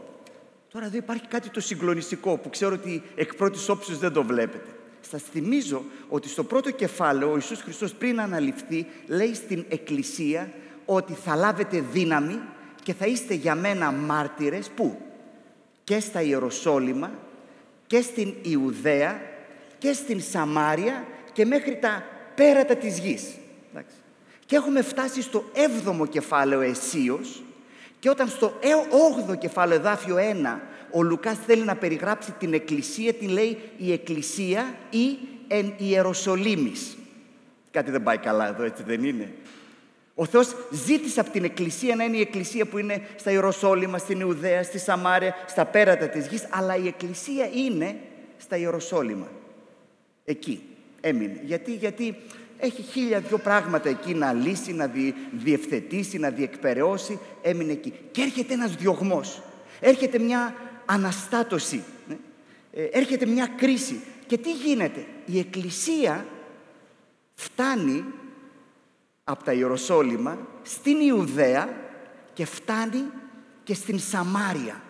Τώρα 0.73 0.87
εδώ 0.87 0.97
υπάρχει 0.97 1.27
κάτι 1.27 1.49
το 1.51 1.61
συγκλονιστικό 1.61 2.37
που 2.37 2.51
ξέρω 2.51 2.75
ότι 2.75 3.03
εκ 3.15 3.35
πρώτης 3.35 3.69
όψης 3.69 3.99
δεν 3.99 4.13
το 4.13 4.23
βλέπετε. 4.23 4.69
Σας 5.11 5.23
θυμίζω 5.23 5.85
ότι 6.09 6.29
στο 6.29 6.45
πρώτο 6.45 6.71
κεφάλαιο 6.71 7.31
ο 7.31 7.35
Ιησούς 7.35 7.61
Χριστός 7.61 7.95
πριν 7.95 8.21
αναλυφθεί 8.21 8.87
λέει 9.07 9.35
στην 9.35 9.65
Εκκλησία 9.69 10.53
ότι 10.85 11.13
θα 11.13 11.35
λάβετε 11.35 11.85
δύναμη 11.93 12.41
και 12.83 12.95
θα 12.95 13.07
είστε 13.07 13.35
για 13.35 13.55
μένα 13.55 13.91
μάρτυρες 13.93 14.71
που; 14.71 15.01
Και 15.85 16.01
στα 16.01 16.23
Ιεροσόλυμα 16.23 17.11
και 17.87 18.01
στην 18.01 18.35
Ιουδαία 18.43 19.21
και 19.79 19.93
στην 19.93 20.21
Σαμάρια 20.21 21.05
και 21.33 21.45
μέχρι 21.45 21.79
τα 21.79 22.05
πέρατα 22.35 22.77
της 22.77 22.99
γης. 22.99 23.25
Και 24.47 24.57
έχουμε 24.57 24.83
φτάσει 24.83 25.23
στο 25.23 25.45
7ο 25.55 26.09
κεφάλαιο 26.09 26.61
Εσίος 26.61 27.43
και 27.99 28.09
όταν 28.09 28.29
στο 28.29 28.59
8ο 29.31 29.39
κεφάλαιο 29.39 29.79
εδάφιο 29.79 30.17
1 30.17 30.59
ο 30.91 31.03
Λουκάς 31.03 31.39
θέλει 31.47 31.63
να 31.65 31.77
περιγράψει 31.77 32.33
την 32.33 32.55
Εκκλησία, 32.55 33.13
τη 33.13 33.27
λέει 33.27 33.59
η 33.77 33.93
Εκκλησία 33.93 34.75
ή 34.91 35.19
εν 35.49 35.75
Ιεροσολύμης. 35.77 36.97
Κάτι 37.71 37.91
δεν 37.91 38.03
πάει 38.03 38.19
καλά 38.19 38.49
εδώ, 38.49 38.63
έτσι 38.63 38.83
δεν 38.83 39.05
είναι. 39.05 39.33
Ο 40.15 40.25
Θεός 40.25 40.55
ζήτησε 40.71 41.21
από 41.21 41.31
την 41.31 41.45
Εκκλησία 41.45 41.97
να 41.97 42.05
είναι 42.05 42.17
η 42.17 42.21
Εκκλησία 42.21 42.67
που 42.67 42.79
είναι 42.79 43.03
στα 43.17 43.31
Ιεροσόλυμα, 43.31 43.99
στην 43.99 44.21
Ιουδαία, 44.21 44.63
στη 44.63 44.79
Σαμάρια, 44.79 45.35
στα 45.47 45.65
πέρατα 45.65 46.09
της 46.09 46.27
γης, 46.27 46.49
αλλά 46.51 46.77
η 46.77 46.87
Εκκλησία 46.87 47.49
είναι 47.55 47.97
στα 48.37 48.57
Ιεροσόλυμα. 48.57 49.29
Εκεί 50.25 50.63
έμεινε. 51.01 51.41
Γιατί, 51.45 51.75
γιατί 51.75 52.17
έχει 52.59 52.83
χίλια 52.83 53.21
δυο 53.21 53.39
πράγματα 53.39 53.89
εκεί 53.89 54.15
να 54.15 54.33
λύσει, 54.33 54.73
να 54.73 54.87
δι, 54.87 55.15
διευθετήσει, 55.33 56.19
να 56.19 56.31
διεκπαιρεώσει. 56.31 57.19
Έμεινε 57.43 57.73
εκεί. 57.73 57.93
Και 58.11 58.23
έρχεται 58.23 58.55
ένας 58.55 58.75
διωγμός. 58.75 59.43
Έρχεται 59.81 60.19
μια 60.19 60.55
αναστάτωση. 60.87 61.83
Ναι. 62.09 62.17
Ε, 62.73 62.85
έρχεται 62.85 63.27
μια 63.27 63.47
κρίση. 63.57 64.01
Και 64.27 64.39
τι 64.39 64.53
γίνεται; 64.53 65.07
Η 65.25 65.39
Εκκλησία 65.39 66.27
φτάνει 67.35 68.05
από 69.25 69.45
τα 69.45 69.53
Ιεροσόλυμα 69.53 70.39
στην 70.63 71.01
Ιουδαία 71.01 71.69
και 72.33 72.45
φτάνει 72.45 73.05
και 73.65 73.75
στην 73.75 73.99
Σαμάρια. 73.99 74.83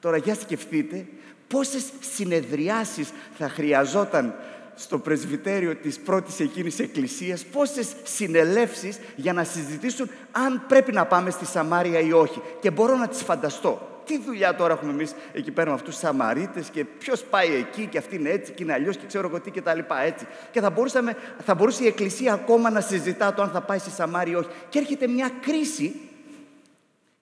Τώρα 0.00 0.16
για 0.16 0.34
σκεφτείτε 0.34 1.06
πόσες 1.48 1.84
συνεδριάσεις 2.00 3.10
θα 3.38 3.48
χρειαζόταν 3.48 4.34
στο 4.78 4.98
πρεσβυτέριο 4.98 5.76
της 5.76 5.98
πρώτης 5.98 6.40
εκείνης 6.40 6.78
εκκλησίας 6.78 7.44
πόσες 7.44 7.88
συνελεύσεις 8.02 8.98
για 9.16 9.32
να 9.32 9.44
συζητήσουν 9.44 10.10
αν 10.32 10.64
πρέπει 10.68 10.92
να 10.92 11.06
πάμε 11.06 11.30
στη 11.30 11.46
Σαμάρια 11.46 12.00
ή 12.00 12.12
όχι. 12.12 12.42
Και 12.60 12.70
μπορώ 12.70 12.96
να 12.96 13.08
τις 13.08 13.22
φανταστώ. 13.22 14.02
Τι 14.04 14.18
δουλειά 14.18 14.54
τώρα 14.54 14.72
έχουμε 14.72 14.92
εμείς 14.92 15.14
εκεί 15.32 15.50
πέρα 15.50 15.68
με 15.68 15.74
αυτούς 15.74 15.94
τους 15.94 16.02
Σαμαρίτες 16.02 16.68
και 16.68 16.84
ποιος 16.84 17.22
πάει 17.22 17.54
εκεί 17.54 17.86
και 17.86 17.98
αυτή 17.98 18.16
είναι 18.16 18.30
έτσι 18.30 18.52
και 18.52 18.62
είναι 18.62 18.72
αλλιώς 18.72 18.96
και 18.96 19.06
ξέρω 19.06 19.28
εγώ 19.28 19.40
τι 19.40 19.50
και 19.50 19.62
τα 19.62 19.74
λοιπά 19.74 20.00
έτσι. 20.00 20.26
Και 20.50 20.60
θα, 20.60 20.70
μπορούσαμε, 20.70 21.16
θα 21.44 21.54
μπορούσε 21.54 21.84
η 21.84 21.86
Εκκλησία 21.86 22.32
ακόμα 22.32 22.70
να 22.70 22.80
συζητά 22.80 23.34
το 23.34 23.42
αν 23.42 23.50
θα 23.50 23.60
πάει 23.60 23.78
στη 23.78 23.90
Σαμάρια 23.90 24.32
ή 24.32 24.36
όχι. 24.36 24.48
Και 24.68 24.78
έρχεται 24.78 25.06
μια 25.06 25.30
κρίση 25.40 25.94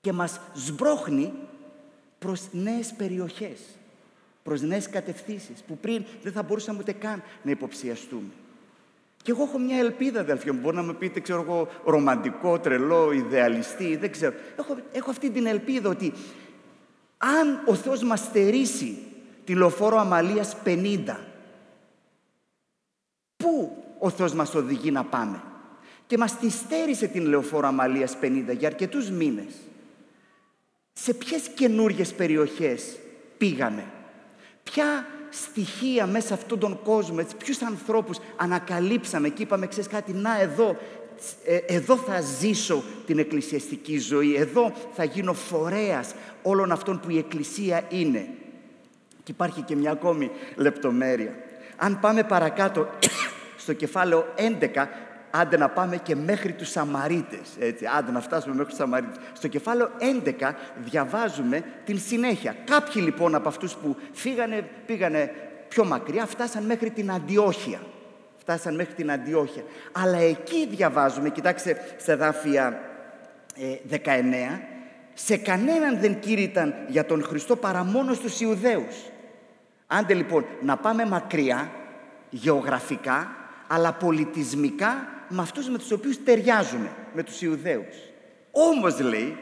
και 0.00 0.12
μας 0.12 0.40
σμπρώχνει 0.54 1.32
προς 2.18 2.42
νέες 2.50 2.92
περιοχές 2.96 3.58
προς 4.46 4.62
νέες 4.62 4.88
κατευθύνσεις 4.88 5.60
που 5.66 5.78
πριν 5.78 6.04
δεν 6.22 6.32
θα 6.32 6.42
μπορούσαμε 6.42 6.78
ούτε 6.78 6.92
καν 6.92 7.22
να 7.42 7.50
υποψιαστούμε. 7.50 8.30
Και 9.22 9.30
εγώ 9.30 9.42
έχω 9.42 9.58
μια 9.58 9.78
ελπίδα, 9.78 10.20
αδελφοί 10.20 10.50
μου. 10.52 10.60
Μπορεί 10.60 10.76
να 10.76 10.82
με 10.82 10.92
πείτε, 10.92 11.20
ξέρω 11.20 11.40
εγώ, 11.40 11.68
ρομαντικό, 11.84 12.58
τρελό, 12.58 13.12
ιδεαλιστή, 13.12 13.96
δεν 13.96 14.10
ξέρω. 14.10 14.34
Έχω, 14.58 14.76
έχω 14.92 15.10
αυτή 15.10 15.30
την 15.30 15.46
ελπίδα 15.46 15.88
ότι 15.88 16.12
αν 17.16 17.62
ο 17.66 17.74
Θεός 17.74 18.02
μας 18.02 18.20
στερήσει 18.20 18.98
τη 19.44 19.54
λοφόρο 19.54 19.98
Αμαλίας 19.98 20.56
50, 20.64 21.16
Πού 23.36 23.84
ο 23.98 24.10
Θεός 24.10 24.32
μας 24.32 24.54
οδηγεί 24.54 24.90
να 24.90 25.04
πάμε; 25.04 25.42
Και 26.06 26.18
μας 26.18 26.38
τη 26.38 26.50
στέρισε 26.50 27.06
την 27.06 27.26
Λεωφόρο 27.26 27.66
Αμαλίας 27.66 28.16
50 28.20 28.56
για 28.58 28.68
αρκετούς 28.68 29.10
μήνες. 29.10 29.54
Σε 30.92 31.14
ποιες 31.14 31.48
καινούργιες 31.48 32.12
περιοχές 32.12 32.98
πήγαμε; 33.38 33.84
Ποια 34.72 35.06
στοιχεία 35.30 36.06
μέσα 36.06 36.34
αυτόν 36.34 36.58
τον 36.58 36.82
κόσμο, 36.82 37.16
έτσι, 37.20 37.36
ποιους 37.36 37.62
ανθρώπους 37.62 38.18
ανακαλύψαμε 38.36 39.28
και 39.28 39.42
είπαμε, 39.42 39.66
ξέρεις 39.66 39.88
κάτι, 39.88 40.12
να 40.12 40.40
εδώ, 40.40 40.76
ε, 41.44 41.56
εδώ 41.56 41.96
θα 41.96 42.20
ζήσω 42.20 42.82
την 43.06 43.18
εκκλησιαστική 43.18 43.98
ζωή, 43.98 44.34
εδώ 44.34 44.72
θα 44.92 45.04
γίνω 45.04 45.32
φορέας 45.32 46.14
όλων 46.42 46.72
αυτών 46.72 47.00
που 47.00 47.10
η 47.10 47.18
Εκκλησία 47.18 47.84
είναι. 47.88 48.28
Και 49.22 49.32
υπάρχει 49.32 49.62
και 49.62 49.76
μια 49.76 49.90
ακόμη 49.90 50.30
λεπτομέρεια. 50.56 51.34
Αν 51.76 52.00
πάμε 52.00 52.22
παρακάτω 52.22 52.88
στο 53.56 53.72
κεφάλαιο 53.72 54.26
11, 54.36 54.88
άντε 55.40 55.56
να 55.56 55.68
πάμε 55.68 55.96
και 55.96 56.16
μέχρι 56.16 56.52
τους 56.52 56.70
Σαμαρίτες, 56.70 57.48
έτσι, 57.58 57.84
άντε 57.98 58.10
να 58.10 58.20
φτάσουμε 58.20 58.54
μέχρι 58.54 58.68
τους 58.68 58.78
Σαμαρίτες. 58.78 59.16
Στο 59.32 59.48
κεφάλαιο 59.48 59.90
11 59.98 60.54
διαβάζουμε 60.76 61.62
την 61.84 61.98
συνέχεια. 61.98 62.56
Κάποιοι 62.64 63.02
λοιπόν 63.04 63.34
από 63.34 63.48
αυτούς 63.48 63.74
που 63.74 63.96
φύγανε, 64.12 64.68
πήγανε 64.86 65.32
πιο 65.68 65.84
μακριά, 65.84 66.26
φτάσαν 66.26 66.64
μέχρι 66.64 66.90
την 66.90 67.12
Αντιόχεια. 67.12 67.80
Φτάσαν 68.36 68.74
μέχρι 68.74 68.94
την 68.94 69.10
Αντιόχεια. 69.10 69.62
Αλλά 69.92 70.18
εκεί 70.18 70.66
διαβάζουμε, 70.66 71.28
κοιτάξτε 71.30 71.94
σε 71.96 72.14
δάφια 72.14 72.80
19, 73.90 73.98
ε, 74.02 74.60
σε 75.14 75.36
κανέναν 75.36 75.98
δεν 76.00 76.18
κήρυταν 76.18 76.74
για 76.88 77.06
τον 77.06 77.22
Χριστό 77.22 77.56
παρά 77.56 77.84
μόνο 77.84 78.14
στους 78.14 78.40
Ιουδαίους. 78.40 78.96
Άντε 79.86 80.14
λοιπόν 80.14 80.44
να 80.62 80.76
πάμε 80.76 81.06
μακριά, 81.06 81.70
γεωγραφικά, 82.30 83.30
αλλά 83.66 83.92
πολιτισμικά 83.92 85.08
με 85.28 85.42
αυτούς 85.42 85.68
με 85.68 85.78
τους 85.78 85.90
οποίους 85.90 86.22
ταιριάζουμε, 86.24 86.90
με 87.14 87.22
τους 87.22 87.42
Ιουδαίους. 87.42 87.96
Όμως 88.50 89.00
λέει, 89.00 89.36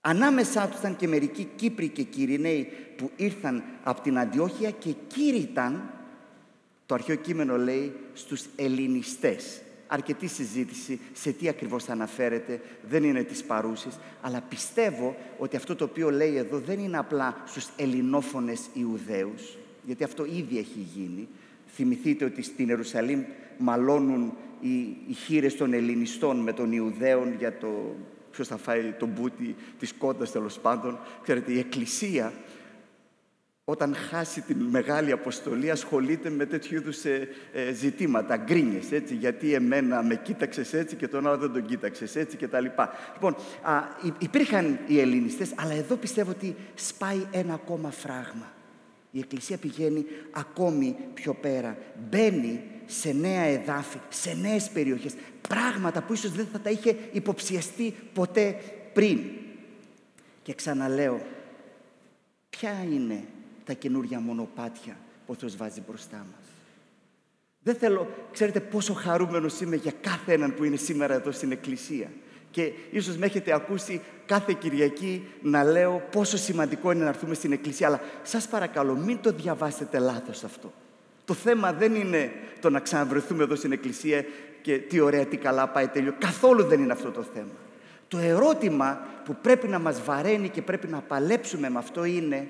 ανάμεσά 0.00 0.66
τους 0.68 0.78
ήταν 0.78 0.96
και 0.96 1.08
μερικοί 1.08 1.48
Κύπροι 1.56 1.88
και 1.88 2.02
Κυριναίοι 2.02 2.68
που 2.96 3.10
ήρθαν 3.16 3.62
από 3.82 4.00
την 4.00 4.18
Αντιόχεια 4.18 4.70
και 4.70 4.94
κήρυταν, 5.06 5.90
το 6.86 6.94
αρχαίο 6.94 7.16
κείμενο 7.16 7.56
λέει, 7.56 7.92
στους 8.12 8.44
ελληνιστές. 8.56 9.60
Αρκετή 9.86 10.26
συζήτηση 10.26 11.00
σε 11.12 11.32
τι 11.32 11.48
ακριβώς 11.48 11.88
αναφέρεται, 11.88 12.60
δεν 12.88 13.04
είναι 13.04 13.22
της 13.22 13.44
παρούσης, 13.44 13.98
αλλά 14.20 14.40
πιστεύω 14.48 15.16
ότι 15.38 15.56
αυτό 15.56 15.76
το 15.76 15.84
οποίο 15.84 16.10
λέει 16.10 16.36
εδώ 16.36 16.58
δεν 16.58 16.78
είναι 16.78 16.98
απλά 16.98 17.42
στους 17.46 17.68
ελληνόφωνες 17.76 18.60
Ιουδαίους, 18.72 19.56
γιατί 19.84 20.04
αυτό 20.04 20.24
ήδη 20.24 20.58
έχει 20.58 20.86
γίνει. 20.94 21.28
Θυμηθείτε 21.74 22.24
ότι 22.24 22.42
στην 22.42 22.68
Ιερουσαλήμ 22.68 23.24
μαλώνουν 23.58 24.32
οι, 24.60 24.78
οι 25.08 25.12
χείρες 25.12 25.56
των 25.56 25.72
Ελληνιστών 25.72 26.36
με 26.36 26.52
των 26.52 26.72
Ιουδαίων 26.72 27.34
για 27.38 27.58
το 27.58 27.96
ποιος 28.30 28.48
θα 28.48 28.56
φάει 28.56 28.94
τον 28.98 29.08
μπούτι 29.08 29.56
της 29.78 29.92
κόντας 29.92 30.32
τέλος 30.32 30.58
πάντων. 30.58 30.98
Ξέρετε, 31.22 31.52
η 31.52 31.58
Εκκλησία 31.58 32.32
όταν 33.70 33.94
χάσει 33.94 34.40
την 34.40 34.56
μεγάλη 34.60 35.12
αποστολή 35.12 35.70
ασχολείται 35.70 36.30
με 36.30 36.46
τέτοιου 36.46 36.76
είδους 36.76 37.04
ε, 37.04 37.28
ε, 37.52 37.72
ζητήματα, 37.72 38.36
γκρίνιες, 38.36 38.92
έτσι, 38.92 39.14
γιατί 39.14 39.54
εμένα 39.54 40.02
με 40.02 40.14
κοίταξες 40.14 40.72
έτσι 40.72 40.96
και 40.96 41.08
τον 41.08 41.26
άλλο 41.26 41.38
δεν 41.38 41.52
τον 41.52 41.66
κοίταξες 41.66 42.16
έτσι 42.16 42.36
και 42.36 42.48
τα 42.48 42.60
λοιπά. 42.60 42.90
Λοιπόν, 43.12 43.36
α, 43.62 43.72
υπήρχαν 44.18 44.78
οι 44.86 45.00
Ελληνιστές, 45.00 45.52
αλλά 45.56 45.72
εδώ 45.72 45.96
πιστεύω 45.96 46.30
ότι 46.30 46.56
σπάει 46.74 47.26
ένα 47.30 47.54
ακόμα 47.54 47.90
φράγμα. 47.90 48.52
Η 49.10 49.18
Εκκλησία 49.18 49.56
πηγαίνει 49.56 50.04
ακόμη 50.30 50.96
πιο 51.14 51.34
πέρα. 51.34 51.78
Μπαίνει 52.10 52.62
σε 52.86 53.12
νέα 53.12 53.42
εδάφη, 53.42 53.98
σε 54.08 54.34
νέες 54.34 54.68
περιοχές. 54.68 55.14
Πράγματα 55.48 56.02
που 56.02 56.12
ίσως 56.12 56.32
δεν 56.32 56.46
θα 56.52 56.60
τα 56.60 56.70
είχε 56.70 56.96
υποψιαστεί 57.12 57.94
ποτέ 58.12 58.56
πριν. 58.92 59.18
Και 60.42 60.54
ξαναλέω, 60.54 61.20
ποια 62.50 62.84
είναι 62.92 63.24
τα 63.64 63.72
καινούργια 63.72 64.20
μονοπάτια 64.20 64.96
που 65.26 65.32
ο 65.32 65.34
Θεός 65.34 65.56
βάζει 65.56 65.82
μπροστά 65.88 66.16
μας; 66.16 66.48
Δεν 67.62 67.74
θέλω, 67.74 68.08
ξέρετε 68.32 68.60
πόσο 68.60 68.92
χαρούμενος 68.92 69.60
είμαι 69.60 69.76
για 69.76 69.92
κάθε 70.00 70.32
έναν 70.32 70.54
που 70.54 70.64
είναι 70.64 70.76
σήμερα 70.76 71.14
εδώ 71.14 71.30
στην 71.30 71.52
Εκκλησία. 71.52 72.10
Και 72.50 72.72
ίσως 72.90 73.16
με 73.16 73.26
έχετε 73.26 73.54
ακούσει 73.54 74.00
κάθε 74.26 74.52
Κυριακή 74.58 75.26
να 75.42 75.64
λέω 75.64 76.02
πόσο 76.10 76.36
σημαντικό 76.36 76.92
είναι 76.92 77.02
να 77.02 77.08
έρθουμε 77.08 77.34
στην 77.34 77.52
Εκκλησία. 77.52 77.86
Αλλά 77.86 78.00
σας 78.22 78.48
παρακαλώ 78.48 78.94
μην 78.94 79.20
το 79.20 79.32
διαβάσετε 79.32 79.98
λάθος 79.98 80.44
αυτό. 80.44 80.72
Το 81.24 81.34
θέμα 81.34 81.72
δεν 81.72 81.94
είναι 81.94 82.32
το 82.60 82.70
να 82.70 82.80
ξαναβρεθούμε 82.80 83.42
εδώ 83.42 83.54
στην 83.54 83.72
Εκκλησία 83.72 84.24
και 84.62 84.78
τι 84.78 85.00
ωραία, 85.00 85.26
τι 85.26 85.36
καλά 85.36 85.68
πάει 85.68 85.86
τέλειο. 85.86 86.14
Καθόλου 86.18 86.64
δεν 86.64 86.82
είναι 86.82 86.92
αυτό 86.92 87.10
το 87.10 87.22
θέμα. 87.22 87.52
Το 88.08 88.18
ερώτημα 88.18 89.06
που 89.24 89.36
πρέπει 89.42 89.68
να 89.68 89.78
μας 89.78 90.02
βαραίνει 90.02 90.48
και 90.48 90.62
πρέπει 90.62 90.86
να 90.86 91.00
παλέψουμε 91.00 91.70
με 91.70 91.78
αυτό 91.78 92.04
είναι 92.04 92.48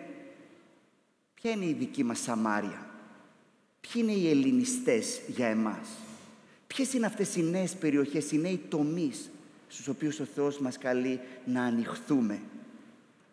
ποια 1.34 1.50
είναι 1.50 1.64
η 1.64 1.76
δική 1.78 2.04
μας 2.04 2.20
Σαμάρια; 2.20 2.86
Ποιοι 3.80 4.02
είναι 4.04 4.12
οι 4.12 4.30
ελληνιστές 4.30 5.20
για 5.26 5.46
εμάς; 5.46 5.88
Ποιες 6.66 6.92
είναι 6.92 7.06
αυτές 7.06 7.36
οι 7.36 7.42
νέες 7.42 7.74
περιοχές, 7.74 8.32
οι 8.32 8.38
νέοι 8.38 8.60
τομείς 8.68 9.30
στους 9.68 9.88
οποίους 9.88 10.20
ο 10.20 10.24
Θεός 10.34 10.58
μας 10.58 10.78
καλεί 10.78 11.20
να 11.44 11.62
ανοιχθούμε. 11.62 12.40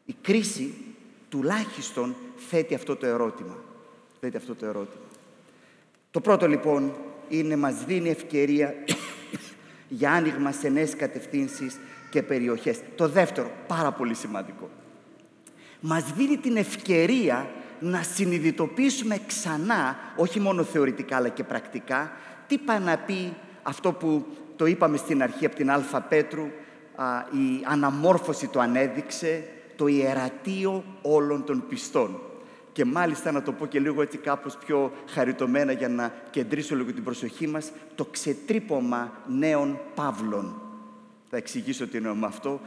Η 0.06 0.16
κρίση 0.22 0.74
τουλάχιστον 1.30 2.16
θέτει 2.50 2.76
αυτό 2.76 2.96
το 2.96 3.06
ερώτημα. 3.06 3.58
Θέτει 4.20 4.38
αυτό 4.38 4.56
το 4.56 4.66
ερώτημα. 4.66 5.04
Το 6.12 6.22
πρώτο 6.22 6.48
λοιπόν 6.48 6.94
είναι 7.30 7.56
μας 7.56 7.86
δίνει 7.86 8.10
ευκαιρία 8.10 8.76
για 10.00 10.12
άνοιγμα 10.12 10.52
σε 10.52 10.70
νέες 10.70 10.96
κατευθύνσεις 10.96 11.78
και 12.10 12.24
περιοχές. 12.24 12.80
Το 12.96 13.08
δεύτερο, 13.08 13.52
πάρα 13.68 13.92
πολύ 13.92 14.14
σημαντικό, 14.14 14.70
μας 15.80 16.14
δίνει 16.14 16.38
την 16.38 16.58
ευκαιρία 16.58 17.50
να 17.80 18.04
συνειδητοποιήσουμε 18.04 19.20
ξανά, 19.28 19.98
όχι 20.18 20.40
μόνο 20.40 20.64
θεωρητικά 20.64 21.16
αλλά 21.16 21.30
και 21.30 21.44
πρακτικά, 21.44 22.12
τι 22.48 22.58
πάει 22.58 22.80
να 22.80 22.98
πει 22.98 23.34
αυτό 23.64 23.92
που 23.92 24.26
το 24.56 24.66
είπαμε 24.66 24.98
στην 24.98 25.24
αρχή 25.24 25.46
από 25.46 25.56
την 25.56 25.72
Αλφα 25.72 26.02
Πέτρου, 26.02 26.44
η 27.32 27.64
αναμόρφωση 27.64 28.48
το 28.48 28.60
ανέδειξε, 28.60 29.48
το 29.76 29.88
ιερατείο 29.88 30.84
όλων 31.02 31.44
των 31.44 31.64
πιστών. 31.70 32.20
Και 32.72 32.86
μάλιστα 32.86 33.32
να 33.32 33.42
το 33.42 33.52
πω 33.52 33.66
και 33.66 33.80
λίγο 33.80 34.02
έτσι 34.02 34.18
κάπως 34.18 34.58
πιο 34.58 34.92
χαριτωμένα 35.10 35.72
για 35.72 35.90
να 35.90 36.14
κεντρήσω 36.30 36.76
λίγο 36.76 36.94
την 36.94 37.04
προσοχή 37.04 37.48
μας, 37.48 37.72
το 37.96 38.06
ξετρύπομα 38.06 39.12
νέων 39.28 39.80
παύλων. 39.96 40.62
Θα 41.30 41.38
εξηγήσω 41.38 41.88
τι 41.88 41.98
εννοώ 41.98 42.16
με 42.16 42.26
αυτό 42.26 42.62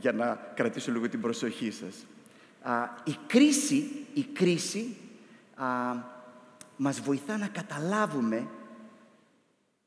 για 0.00 0.12
να 0.12 0.52
κρατήσω 0.54 0.92
λίγο 0.92 1.08
την 1.08 1.20
προσοχή 1.20 1.70
σας. 1.70 1.94
η 3.04 3.16
κρίση, 3.26 3.90
η 4.14 4.22
κρίση 4.32 4.96
α, 5.56 5.66
μας 6.76 7.00
βοηθά 7.00 7.36
να 7.36 7.46
καταλάβουμε 7.46 8.48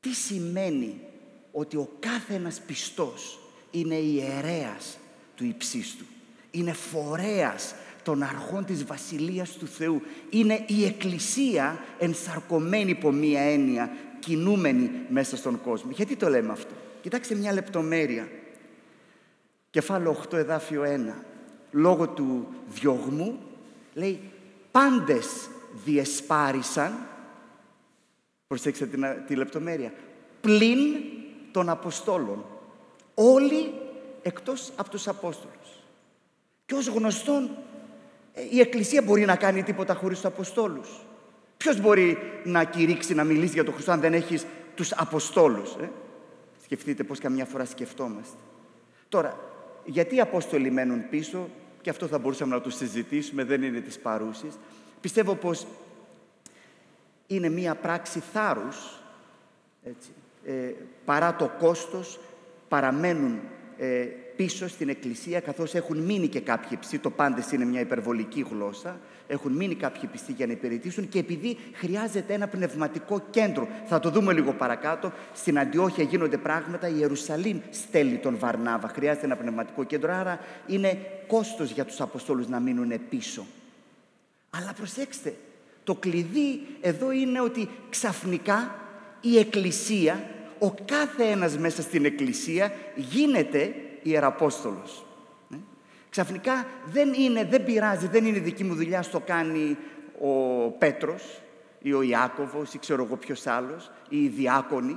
τι 0.00 0.08
σημαίνει 0.08 1.00
ότι 1.58 1.76
ο 1.76 1.88
κάθε 2.00 2.34
ένας 2.34 2.60
πιστός 2.60 3.38
είναι 3.70 3.94
ιερέας 3.94 4.98
του 5.34 5.44
υψίστου. 5.44 6.04
Είναι 6.50 6.72
φορέας 6.72 7.74
των 8.02 8.22
αρχών 8.22 8.64
της 8.64 8.84
Βασιλείας 8.84 9.50
του 9.50 9.66
Θεού. 9.66 10.02
Είναι 10.30 10.64
η 10.66 10.84
Εκκλησία 10.84 11.84
ενσαρκωμένη 11.98 12.90
από 12.90 13.12
μία 13.12 13.40
έννοια, 13.40 13.90
κινούμενη 14.18 14.90
μέσα 15.08 15.36
στον 15.36 15.60
κόσμο. 15.60 15.90
Γιατί 15.90 16.16
το 16.16 16.28
λέμε 16.28 16.52
αυτό; 16.52 16.74
Κοιτάξτε 17.00 17.34
μια 17.34 17.52
λεπτομέρεια. 17.52 18.28
Κεφάλαιο 19.70 20.24
8 20.30 20.32
εδάφιο 20.32 20.82
1. 20.82 21.14
Λόγω 21.70 22.08
του 22.08 22.48
διωγμού 22.68 23.38
λέει 23.94 24.20
πάντες 24.70 25.26
διεσπάρισαν 25.84 26.98
προσέξτε 28.46 28.86
την, 28.86 29.04
τη 29.26 29.34
λεπτομέρεια 29.34 29.92
πλην 30.40 30.78
των 31.50 31.68
Αποστόλων. 31.68 32.44
Όλοι 33.14 33.74
εκτός 34.22 34.72
από 34.76 34.90
τους 34.90 35.08
Απόστολους. 35.08 35.68
Και 36.66 36.74
ως 36.74 36.86
γνωστόν 36.86 37.50
ε, 38.34 38.42
η 38.50 38.60
Εκκλησία 38.60 39.02
μπορεί 39.02 39.24
να 39.24 39.36
κάνει 39.36 39.62
τίποτα 39.62 39.94
χωρίς 39.94 40.16
τους 40.16 40.26
Αποστόλους. 40.26 40.88
Ποιος 41.56 41.80
μπορεί 41.80 42.18
να 42.44 42.64
κηρύξει, 42.64 43.14
να 43.14 43.24
μιλήσει 43.24 43.52
για 43.52 43.64
τον 43.64 43.72
Χριστό 43.72 43.92
αν 43.92 44.00
δεν 44.00 44.14
έχεις 44.14 44.46
τους 44.74 44.92
Αποστόλους. 44.92 45.74
Ε; 45.80 45.90
Σκεφτείτε 46.62 47.04
πώς 47.04 47.18
καμιά 47.18 47.44
φορά 47.44 47.64
σκεφτόμαστε. 47.64 48.36
Τώρα, 49.08 49.38
γιατί 49.84 50.14
οι 50.14 50.20
Απόστολοι 50.20 50.70
μένουν 50.70 51.08
πίσω, 51.08 51.48
και 51.80 51.90
αυτό 51.90 52.06
θα 52.06 52.18
μπορούσαμε 52.18 52.54
να 52.54 52.60
το 52.60 52.70
συζητήσουμε, 52.70 53.44
δεν 53.44 53.62
είναι 53.62 53.80
της 53.80 53.98
παρούσης. 53.98 54.58
Πιστεύω 55.00 55.34
πως 55.34 55.66
είναι 57.26 57.48
μία 57.48 57.74
πράξη 57.74 58.22
θάρρους, 58.32 59.00
έτσι, 59.82 60.08
ε, 60.10 60.17
παρά 61.04 61.36
το 61.36 61.50
κόστος, 61.58 62.20
παραμένουν 62.68 63.40
ε, 63.78 64.06
πίσω 64.36 64.68
στην 64.68 64.88
Εκκλησία, 64.88 65.40
καθώς 65.40 65.74
έχουν 65.74 65.98
μείνει 65.98 66.28
και 66.28 66.40
κάποιοι 66.40 66.76
πιστοί, 66.76 66.98
το 66.98 67.10
πάντες 67.10 67.52
είναι 67.52 67.64
μια 67.64 67.80
υπερβολική 67.80 68.46
γλώσσα, 68.50 69.00
έχουν 69.26 69.52
μείνει 69.52 69.74
κάποιοι 69.74 70.08
πιστοί 70.08 70.32
για 70.32 70.46
να 70.46 70.52
υπηρετήσουν 70.52 71.08
και 71.08 71.18
επειδή 71.18 71.56
χρειάζεται 71.72 72.34
ένα 72.34 72.48
πνευματικό 72.48 73.22
κέντρο, 73.30 73.68
θα 73.86 74.00
το 74.00 74.10
δούμε 74.10 74.32
λίγο 74.32 74.52
παρακάτω, 74.52 75.12
στην 75.34 75.58
Αντιόχεια 75.58 76.04
γίνονται 76.04 76.36
πράγματα, 76.36 76.88
η 76.88 76.94
Ιερουσαλήμ 76.96 77.60
στέλνει 77.70 78.16
τον 78.16 78.38
Βαρνάβα, 78.38 78.88
χρειάζεται 78.88 79.26
ένα 79.26 79.36
πνευματικό 79.36 79.84
κέντρο, 79.84 80.14
άρα 80.14 80.40
είναι 80.66 80.98
κόστος 81.26 81.70
για 81.70 81.84
τους 81.84 82.00
Αποστόλους 82.00 82.48
να 82.48 82.60
μείνουν 82.60 82.92
πίσω. 83.08 83.46
Αλλά 84.50 84.72
προσέξτε, 84.76 85.34
το 85.84 85.94
κλειδί 85.94 86.60
εδώ 86.80 87.12
είναι 87.12 87.40
ότι 87.40 87.68
ξαφνικά 87.90 88.74
η 89.20 89.38
Εκκλησία, 89.38 90.30
ο 90.58 90.70
κάθε 90.84 91.24
ένας 91.24 91.58
μέσα 91.58 91.82
στην 91.82 92.04
Εκκλησία 92.04 92.72
γίνεται 92.96 93.74
Ιεραπόστολος. 94.02 95.04
Ναι. 95.48 95.58
Ξαφνικά 96.10 96.66
δεν 96.84 97.12
είναι, 97.12 97.44
δεν 97.44 97.64
πειράζει, 97.64 98.06
δεν 98.06 98.26
είναι 98.26 98.38
δική 98.38 98.64
μου 98.64 98.74
δουλειά, 98.74 99.02
στο 99.02 99.20
κάνει 99.20 99.76
ο 100.20 100.68
Πέτρος 100.70 101.40
ή 101.82 101.92
ο 101.92 102.02
Ιάκωβος 102.02 102.74
ή 102.74 102.78
ξέρω 102.78 103.04
εγώ 103.04 103.16
ποιος 103.16 103.46
άλλος 103.46 103.90
ή 104.08 104.22
οι 104.22 104.28
διάκονοι. 104.28 104.96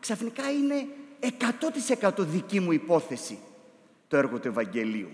Ξαφνικά 0.00 0.50
είναι 0.50 0.86
100% 2.00 2.10
δική 2.18 2.60
μου 2.60 2.72
υπόθεση 2.72 3.38
το 4.08 4.16
έργο 4.16 4.38
του 4.38 4.48
Ευαγγελίου. 4.48 5.08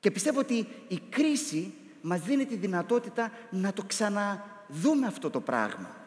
Και 0.00 0.10
πιστεύω 0.10 0.38
ότι 0.38 0.66
η 0.88 1.00
κρίση 1.08 1.72
μας 2.00 2.20
δίνει 2.20 2.46
τη 2.46 2.56
δυνατότητα 2.56 3.32
να 3.50 3.72
το 3.72 3.82
ξαναδούμε 3.86 5.06
αυτό 5.06 5.30
το 5.30 5.40
πράγμα 5.40 5.99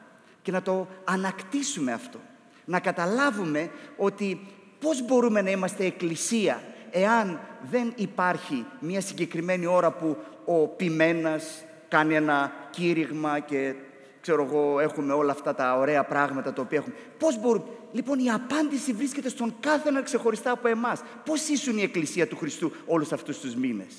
και 0.44 0.52
να 0.52 0.62
το 0.62 0.88
ανακτήσουμε 1.04 1.92
αυτό. 1.92 2.20
Να 2.66 2.80
καταλάβουμε 2.80 3.70
ότι 3.98 4.40
πώς 4.80 5.06
μπορούμε 5.06 5.42
να 5.42 5.50
είμαστε 5.50 5.86
εκκλησία 5.86 6.64
εάν 6.92 7.40
δεν 7.70 7.94
υπάρχει 7.96 8.66
μια 8.80 9.02
συγκεκριμένη 9.02 9.66
ώρα 9.66 9.92
που 9.92 10.18
ο 10.46 10.68
ποιμένας 10.68 11.64
κάνει 11.88 12.16
ένα 12.16 12.52
κήρυγμα 12.70 13.40
και 13.40 13.76
ξέρω 14.22 14.44
εγώ, 14.44 14.80
έχουμε 14.80 15.14
όλα 15.14 15.32
αυτά 15.32 15.56
τα 15.56 15.78
ωραία 15.78 16.04
πράγματα 16.04 16.54
τα 16.54 16.62
οποία 16.62 16.78
έχουμε. 16.78 16.96
Πώς 17.18 17.40
μπορούμε... 17.40 17.66
Λοιπόν, 17.92 18.20
η 18.20 18.30
απάντηση 18.30 18.94
βρίσκεται 18.94 19.30
στον 19.30 19.56
κάθε 19.60 19.90
ένα 19.90 20.02
ξεχωριστά 20.02 20.52
από 20.52 20.68
εμάς. 20.68 21.02
Πώς 21.26 21.48
ήσουν 21.48 21.78
η 21.78 21.82
Εκκλησία 21.82 22.28
του 22.28 22.38
Χριστού 22.38 22.72
όλους 22.86 23.12
αυτούς 23.12 23.40
τους 23.40 23.56
μήνες; 23.56 23.94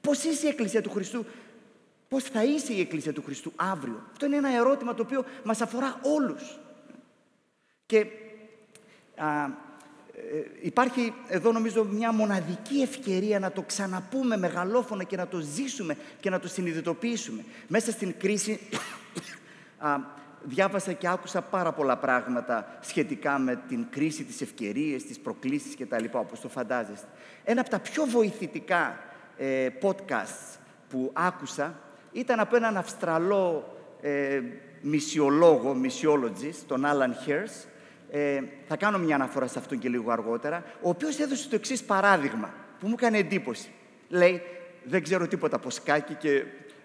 Πώς 0.00 0.24
είσαι 0.24 0.46
η 0.46 0.48
Εκκλησία 0.48 0.82
του 0.82 0.90
Χριστού 0.90 1.24
Πώς 2.10 2.22
θα 2.22 2.44
είσαι 2.44 2.72
η 2.72 2.80
Εκκλησία 2.80 3.12
του 3.12 3.22
Χριστού 3.22 3.52
αύριο; 3.56 4.02
Αυτό 4.10 4.26
είναι 4.26 4.36
ένα 4.36 4.54
ερώτημα 4.56 4.94
το 4.94 5.02
οποίο 5.02 5.24
μας 5.44 5.60
αφορά 5.60 6.00
όλους. 6.02 6.58
Και 7.86 8.06
α, 9.16 9.44
ε, 9.44 10.44
υπάρχει 10.60 11.14
εδώ 11.28 11.52
νομίζω 11.52 11.84
μια 11.84 12.12
μοναδική 12.12 12.80
ευκαιρία 12.80 13.38
να 13.38 13.52
το 13.52 13.62
ξαναπούμε 13.62 14.36
μεγαλόφωνα 14.36 15.04
και 15.04 15.16
να 15.16 15.26
το 15.26 15.38
ζήσουμε 15.38 15.96
και 16.20 16.30
να 16.30 16.40
το 16.40 16.48
συνειδητοποιήσουμε. 16.48 17.44
Μέσα 17.68 17.90
στην 17.90 18.14
κρίση 18.18 18.60
α, 19.78 19.98
διάβασα 20.42 20.92
και 20.92 21.08
άκουσα 21.08 21.42
πάρα 21.42 21.72
πολλά 21.72 21.96
πράγματα 21.96 22.78
σχετικά 22.80 23.38
με 23.38 23.62
την 23.68 23.86
κρίση, 23.90 24.24
τις 24.24 24.40
ευκαιρίες, 24.40 25.04
τις 25.04 25.18
προκλήσεις 25.18 25.76
κτλ. 25.76 26.04
όπως 26.12 26.40
το 26.40 26.48
φαντάζεστε. 26.48 27.08
Ένα 27.44 27.60
από 27.60 27.70
τα 27.70 27.78
πιο 27.78 28.04
βοηθητικά 28.04 28.98
ε, 29.36 29.68
podcasts 29.82 30.58
που 30.88 31.10
άκουσα 31.12 31.78
ήταν 32.12 32.40
από 32.40 32.56
έναν 32.56 32.76
Αυστραλό 32.76 33.76
ε, 34.00 34.40
μισιολόγο, 34.80 35.74
μισιόλογιστ, 35.74 36.68
τον 36.68 36.84
Άλαν 36.84 37.14
Χέρς, 37.24 37.66
ε, 38.10 38.42
θα 38.68 38.76
κάνω 38.76 38.98
μια 38.98 39.14
αναφορά 39.14 39.46
σε 39.46 39.58
αυτόν 39.58 39.78
και 39.78 39.88
λίγο 39.88 40.10
αργότερα, 40.10 40.64
ο 40.82 40.88
οποίος 40.88 41.18
έδωσε 41.18 41.48
το 41.48 41.54
εξής 41.54 41.82
παράδειγμα, 41.82 42.54
που 42.80 42.86
μου 42.86 42.94
έκανε 42.98 43.18
εντύπωση. 43.18 43.68
Λέει, 44.08 44.42
δεν 44.84 45.02
ξέρω 45.02 45.26
τίποτα 45.26 45.56
από 45.56 45.70
σκάκι 45.70 46.14
και 46.14 46.44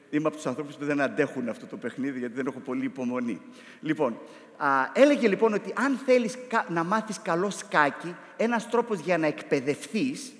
είμαι 0.09 0.27
από 0.27 0.35
τους 0.35 0.45
ανθρώπους 0.45 0.75
που 0.75 0.85
δεν 0.85 1.01
αντέχουν 1.01 1.49
αυτό 1.49 1.65
το 1.65 1.77
παιχνίδι, 1.77 2.19
γιατί 2.19 2.33
δεν 2.33 2.47
έχω 2.47 2.59
πολύ 2.59 2.85
υπομονή. 2.85 3.41
Λοιπόν, 3.81 4.17
α, 4.57 4.67
έλεγε 4.93 5.27
λοιπόν 5.27 5.53
ότι 5.53 5.73
αν 5.75 5.99
θέλεις 6.05 6.37
να 6.69 6.83
μάθεις 6.83 7.19
καλό 7.21 7.49
σκάκι, 7.49 8.15
ένας 8.37 8.69
τρόπος 8.69 8.99
για 8.99 9.17
να 9.17 9.27
εκπαιδευτείς, 9.27 10.33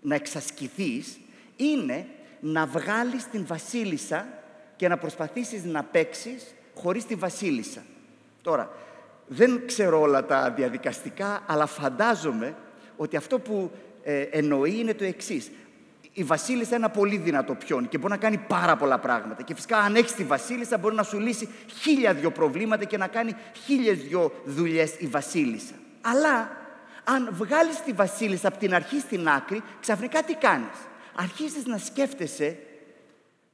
να 0.00 0.14
εξασκηθείς, 0.14 1.18
είναι 1.56 2.06
να 2.44 2.66
βγάλεις 2.66 3.28
την 3.30 3.46
βασίλισσα 3.46 4.26
και 4.76 4.88
να 4.88 4.96
προσπαθήσεις 4.96 5.64
να 5.64 5.82
παίξεις 5.82 6.54
χωρίς 6.74 7.06
τη 7.06 7.14
βασίλισσα. 7.14 7.82
Τώρα, 8.42 8.70
δεν 9.26 9.62
ξέρω 9.66 10.00
όλα 10.00 10.24
τα 10.26 10.50
διαδικαστικά, 10.50 11.42
αλλά 11.46 11.66
φαντάζομαι 11.66 12.54
ότι 12.96 13.16
αυτό 13.16 13.38
που 13.38 13.70
ε, 14.02 14.20
εννοεί 14.20 14.78
είναι 14.78 14.94
το 14.94 15.04
εξής. 15.04 15.50
Η 16.12 16.22
Βασίλισσα 16.22 16.76
είναι 16.76 16.84
ένα 16.84 16.90
πολύ 16.90 17.16
δυνατό 17.16 17.54
πιόν 17.54 17.88
και 17.88 17.98
μπορεί 17.98 18.12
να 18.12 18.18
κάνει 18.18 18.38
πάρα 18.38 18.76
πολλά 18.76 18.98
πράγματα. 18.98 19.42
Και 19.42 19.54
φυσικά, 19.54 19.78
αν 19.78 19.94
έχεις 19.94 20.12
τη 20.12 20.24
Βασίλισσα, 20.24 20.78
μπορεί 20.78 20.94
να 20.94 21.02
σου 21.02 21.18
λύσει 21.18 21.48
χίλια 21.80 22.14
δυο 22.14 22.30
προβλήματα 22.30 22.84
και 22.84 22.96
να 22.96 23.06
κάνει 23.06 23.36
χίλιες 23.64 23.98
δυο 23.98 24.32
δουλειές 24.44 24.94
η 24.98 25.06
Βασίλισσα. 25.06 25.74
Αλλά, 26.00 26.50
αν 27.04 27.28
βγάλεις 27.32 27.82
τη 27.82 27.92
Βασίλισσα 27.92 28.48
από 28.48 28.58
την 28.58 28.74
αρχή 28.74 29.00
στην 29.00 29.28
άκρη, 29.28 29.62
ξαφνικά 29.80 30.22
τι 30.22 30.34
κάνεις; 30.34 30.76
Αρχίζεις 31.14 31.66
να 31.66 31.78
σκέφτεσαι 31.78 32.58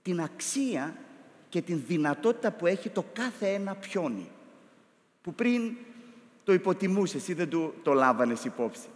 την 0.03 0.21
αξία 0.21 0.97
και 1.49 1.62
την 1.62 1.83
δυνατότητα 1.87 2.51
που 2.51 2.66
έχει 2.66 2.88
το 2.88 3.05
κάθε 3.12 3.47
ένα 3.49 3.75
πιόνι. 3.75 4.31
Που 5.23 5.35
πριν 5.35 5.77
το 6.44 6.53
υποτιμούσες 6.53 7.29
ή 7.29 7.35
δεν 7.35 7.49
του 7.49 7.75
το 7.83 7.92
λάβανες 7.92 8.44
υπόψη. 8.44 8.87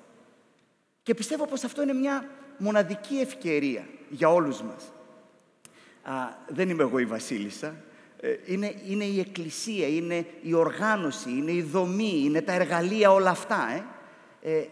Και 1.02 1.14
πιστεύω 1.14 1.46
πως 1.46 1.64
αυτό 1.64 1.82
είναι 1.82 1.92
μια 1.92 2.28
μοναδική 2.58 3.16
ευκαιρία 3.16 3.86
για 4.10 4.28
όλους 4.28 4.62
μας. 4.62 4.92
Α, 6.02 6.28
δεν 6.48 6.68
είμαι 6.68 6.82
εγώ 6.82 6.98
η 6.98 7.04
Βασίλισσα. 7.04 7.74
Ε, 8.20 8.36
είναι, 8.44 8.74
είναι 8.86 9.04
η 9.04 9.20
Εκκλησία, 9.20 9.88
είναι 9.88 10.26
η 10.42 10.54
οργάνωση, 10.54 11.30
είναι 11.30 11.52
η 11.52 11.62
δομή, 11.62 12.22
είναι 12.24 12.42
τα 12.42 12.52
εργαλεία 12.52 13.12
όλα 13.12 13.30
αυτά. 13.30 13.68
Ε. 13.70 13.84
Ε, 14.50 14.66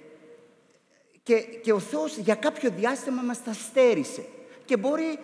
και, 1.31 1.45
και 1.63 1.73
ο 1.73 1.79
Θεός 1.79 2.17
για 2.17 2.35
κάποιο 2.35 2.71
διάστημα 2.77 3.23
μας 3.23 3.45
τα 3.45 3.53
στέρισε. 3.53 4.25
Και 4.65 4.77
μπορεί 4.77 5.19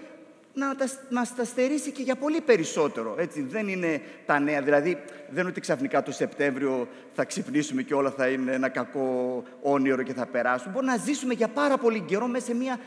να 0.54 0.76
τα, 0.76 0.88
μας 1.10 1.34
τα 1.34 1.44
στερήσει 1.44 1.90
και 1.90 2.02
για 2.02 2.16
πολύ 2.16 2.40
περισσότερο. 2.40 3.14
Έτσι, 3.18 3.42
δεν 3.42 3.68
είναι 3.68 4.00
τα 4.26 4.38
νέα. 4.38 4.62
Δηλαδή, 4.62 4.98
δεν 5.28 5.40
είναι 5.40 5.48
ότι 5.48 5.60
ξαφνικά 5.60 6.02
το 6.02 6.12
Σεπτέμβριο 6.12 6.88
θα 7.14 7.24
ξυπνήσουμε 7.24 7.82
και 7.82 7.94
όλα 7.94 8.10
θα 8.10 8.28
είναι 8.28 8.52
ένα 8.52 8.68
κακό 8.68 9.42
όνειρο 9.62 10.02
και 10.02 10.12
θα 10.12 10.26
περάσουν. 10.26 10.72
Μπορεί 10.72 10.86
να 10.86 10.96
ζήσουμε 10.96 11.34
για 11.34 11.48
πάρα 11.48 11.76
πολύ 11.76 12.00
καιρό 12.00 12.26
μέσα 12.26 12.46
σε 12.46 12.54
μια 12.54 12.78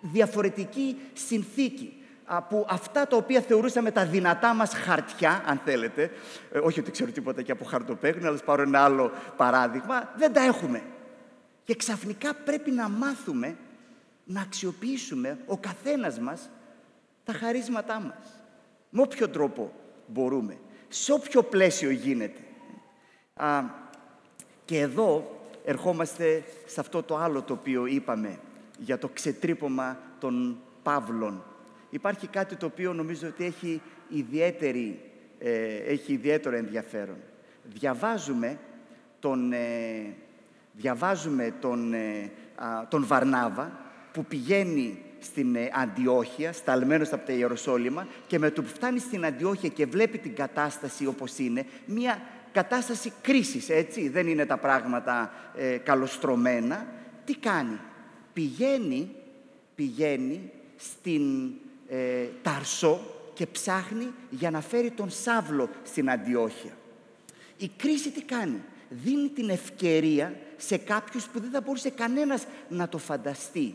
διαφορετική 0.00 0.96
συνθήκη 1.12 1.92
που 2.48 2.66
αυτά 2.68 3.06
τα 3.06 3.16
οποία 3.16 3.40
θεωρούσαμε 3.40 3.90
τα 3.90 4.04
δυνατά 4.04 4.54
μας 4.54 4.74
χαρτιά, 4.74 5.42
αν 5.46 5.60
θέλετε, 5.64 6.10
ε, 6.52 6.58
όχι 6.58 6.80
ότι 6.80 6.90
ξέρω 6.90 7.10
τίποτα 7.10 7.42
και 7.42 7.52
από 7.52 7.64
χαρτοπέγνου, 7.64 8.28
αλλά 8.28 8.38
πάρω 8.44 8.62
ένα 8.62 8.84
άλλο 8.84 9.12
παράδειγμα, 9.36 10.12
δεν 10.16 10.32
τα 10.32 10.44
έχουμε. 10.44 10.82
Και 11.64 11.74
ξαφνικά 11.74 12.34
πρέπει 12.34 12.70
να 12.70 12.88
μάθουμε 12.88 13.56
να 14.24 14.40
αξιοποιήσουμε 14.40 15.38
ο 15.46 15.58
καθένας 15.58 16.18
μας 16.18 16.50
τα 17.24 17.32
χαρίσματά 17.32 18.00
μας. 18.00 18.42
Με 18.90 19.02
όποιο 19.02 19.28
τρόπο 19.28 19.72
μπορούμε. 20.06 20.56
Σε 20.88 21.12
όποιο 21.12 21.42
πλαίσιο 21.42 21.90
γίνεται. 21.90 22.40
Α, 23.34 23.62
και 24.64 24.80
εδώ 24.80 25.40
ερχόμαστε 25.64 26.44
σε 26.66 26.80
αυτό 26.80 27.02
το 27.02 27.16
άλλο 27.16 27.42
το 27.42 27.52
οποίο 27.52 27.86
είπαμε 27.86 28.38
για 28.78 28.98
το 28.98 29.08
ξετρύπομα 29.08 29.98
των 30.18 30.58
Παύλων. 30.82 31.44
Υπάρχει 31.90 32.26
κάτι 32.26 32.56
το 32.56 32.66
οποίο 32.66 32.92
νομίζω 32.92 33.28
ότι 33.28 33.44
έχει, 33.44 33.80
ιδιαίτερη, 34.08 35.00
ε, 35.38 35.76
έχει 35.76 36.12
ιδιαίτερο 36.12 36.56
ενδιαφέρον. 36.56 37.16
Διαβάζουμε 37.62 38.58
τον, 39.20 39.52
ε, 39.52 40.14
διαβάζουμε 40.76 41.54
τον, 41.60 41.92
ε, 41.92 42.30
τον 42.88 43.06
Βαρνάβα 43.06 43.80
που 44.12 44.24
πηγαίνει 44.24 44.98
στην 45.24 45.56
ε, 45.56 45.70
Αντιόχεια, 45.72 46.52
σταλμένος 46.52 47.12
από 47.12 47.26
τα 47.26 47.32
Ιεροσόλυμα 47.32 48.06
και 48.26 48.38
με 48.38 48.50
το 48.50 48.62
που 48.62 48.68
φτάνει 48.68 48.98
στην 48.98 49.24
Αντιόχεια 49.24 49.68
και 49.68 49.86
βλέπει 49.86 50.18
την 50.18 50.34
κατάσταση 50.34 51.06
όπως 51.06 51.38
είναι, 51.38 51.66
μια 51.86 52.22
κατάσταση 52.52 53.12
κρίσης, 53.22 53.68
έτσι, 53.68 54.08
δεν 54.08 54.26
είναι 54.26 54.46
τα 54.46 54.56
πράγματα 54.56 55.32
ε, 55.56 55.76
καλοστρωμένα. 55.76 56.86
Τι 57.24 57.36
κάνει, 57.36 57.78
πηγαίνει, 58.32 59.10
πηγαίνει 59.74 60.50
στην 60.76 61.52
ε, 61.88 62.26
Ταρσό 62.42 63.00
και 63.34 63.46
ψάχνει 63.46 64.12
για 64.30 64.50
να 64.50 64.60
φέρει 64.60 64.90
τον 64.90 65.10
Σάβλο 65.10 65.68
στην 65.82 66.10
Αντιόχεια. 66.10 66.72
Η 67.56 67.70
κρίση 67.76 68.10
τι 68.10 68.22
κάνει, 68.22 68.62
δίνει 68.88 69.28
την 69.28 69.50
ευκαιρία 69.50 70.34
σε 70.66 70.76
κάποιους 70.76 71.24
που 71.24 71.40
δεν 71.40 71.50
θα 71.50 71.60
μπορούσε 71.60 71.90
κανένας 71.90 72.46
να 72.68 72.88
το 72.88 72.98
φανταστεί 72.98 73.74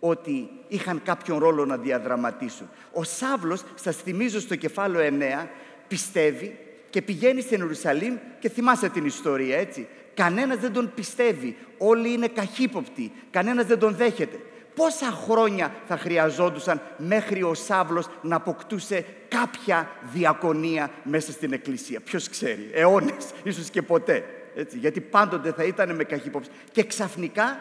ότι 0.00 0.50
είχαν 0.68 1.02
κάποιον 1.04 1.38
ρόλο 1.38 1.64
να 1.64 1.76
διαδραματίσουν. 1.76 2.68
Ο 2.92 3.02
Σάβλος, 3.04 3.64
σας 3.74 3.96
θυμίζω 3.96 4.40
στο 4.40 4.56
κεφάλαιο 4.56 5.18
9, 5.44 5.48
πιστεύει 5.88 6.58
και 6.90 7.02
πηγαίνει 7.02 7.40
στην 7.40 7.60
Ιερουσαλήμ 7.60 8.16
και 8.38 8.48
θυμάσαι 8.48 8.88
την 8.88 9.04
ιστορία, 9.04 9.58
έτσι. 9.58 9.88
Κανένας 10.14 10.58
δεν 10.58 10.72
τον 10.72 10.92
πιστεύει. 10.94 11.56
Όλοι 11.78 12.12
είναι 12.12 12.28
καχύποπτοι. 12.28 13.12
Κανένας 13.30 13.66
δεν 13.66 13.78
τον 13.78 13.94
δέχεται. 13.94 14.40
Πόσα 14.74 15.06
χρόνια 15.06 15.74
θα 15.86 15.96
χρειαζόντουσαν 15.96 16.80
μέχρι 16.96 17.42
ο 17.42 17.54
Σάβλος 17.54 18.08
να 18.22 18.36
αποκτούσε 18.36 19.04
κάποια 19.28 19.90
διακονία 20.12 20.90
μέσα 21.02 21.32
στην 21.32 21.52
Εκκλησία; 21.52 22.00
Ποιος 22.00 22.28
ξέρει, 22.28 22.70
αιώνες, 22.72 23.30
ίσως 23.42 23.70
και 23.70 23.82
ποτέ. 23.82 24.24
Έτσι, 24.58 24.78
γιατί 24.78 25.00
πάντοτε 25.00 25.52
θα 25.52 25.64
ήταν 25.64 25.94
με 25.94 26.04
καχύποπτοι. 26.04 26.48
Και 26.72 26.84
ξαφνικά 26.84 27.60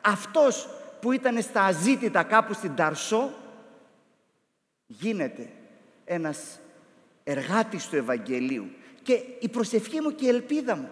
αυτός 0.00 0.68
που 1.00 1.12
ήταν 1.12 1.42
στα 1.42 1.62
αζήτητα 1.62 2.22
κάπου 2.22 2.52
στην 2.52 2.74
Ταρσό 2.74 3.34
γίνεται 4.86 5.48
ένας 6.04 6.60
εργάτης 7.24 7.88
του 7.88 7.96
Ευαγγελίου. 7.96 8.70
Και 9.02 9.20
η 9.38 9.48
προσευχή 9.48 10.00
μου 10.00 10.14
και 10.14 10.24
η 10.24 10.28
ελπίδα 10.28 10.76
μου 10.76 10.90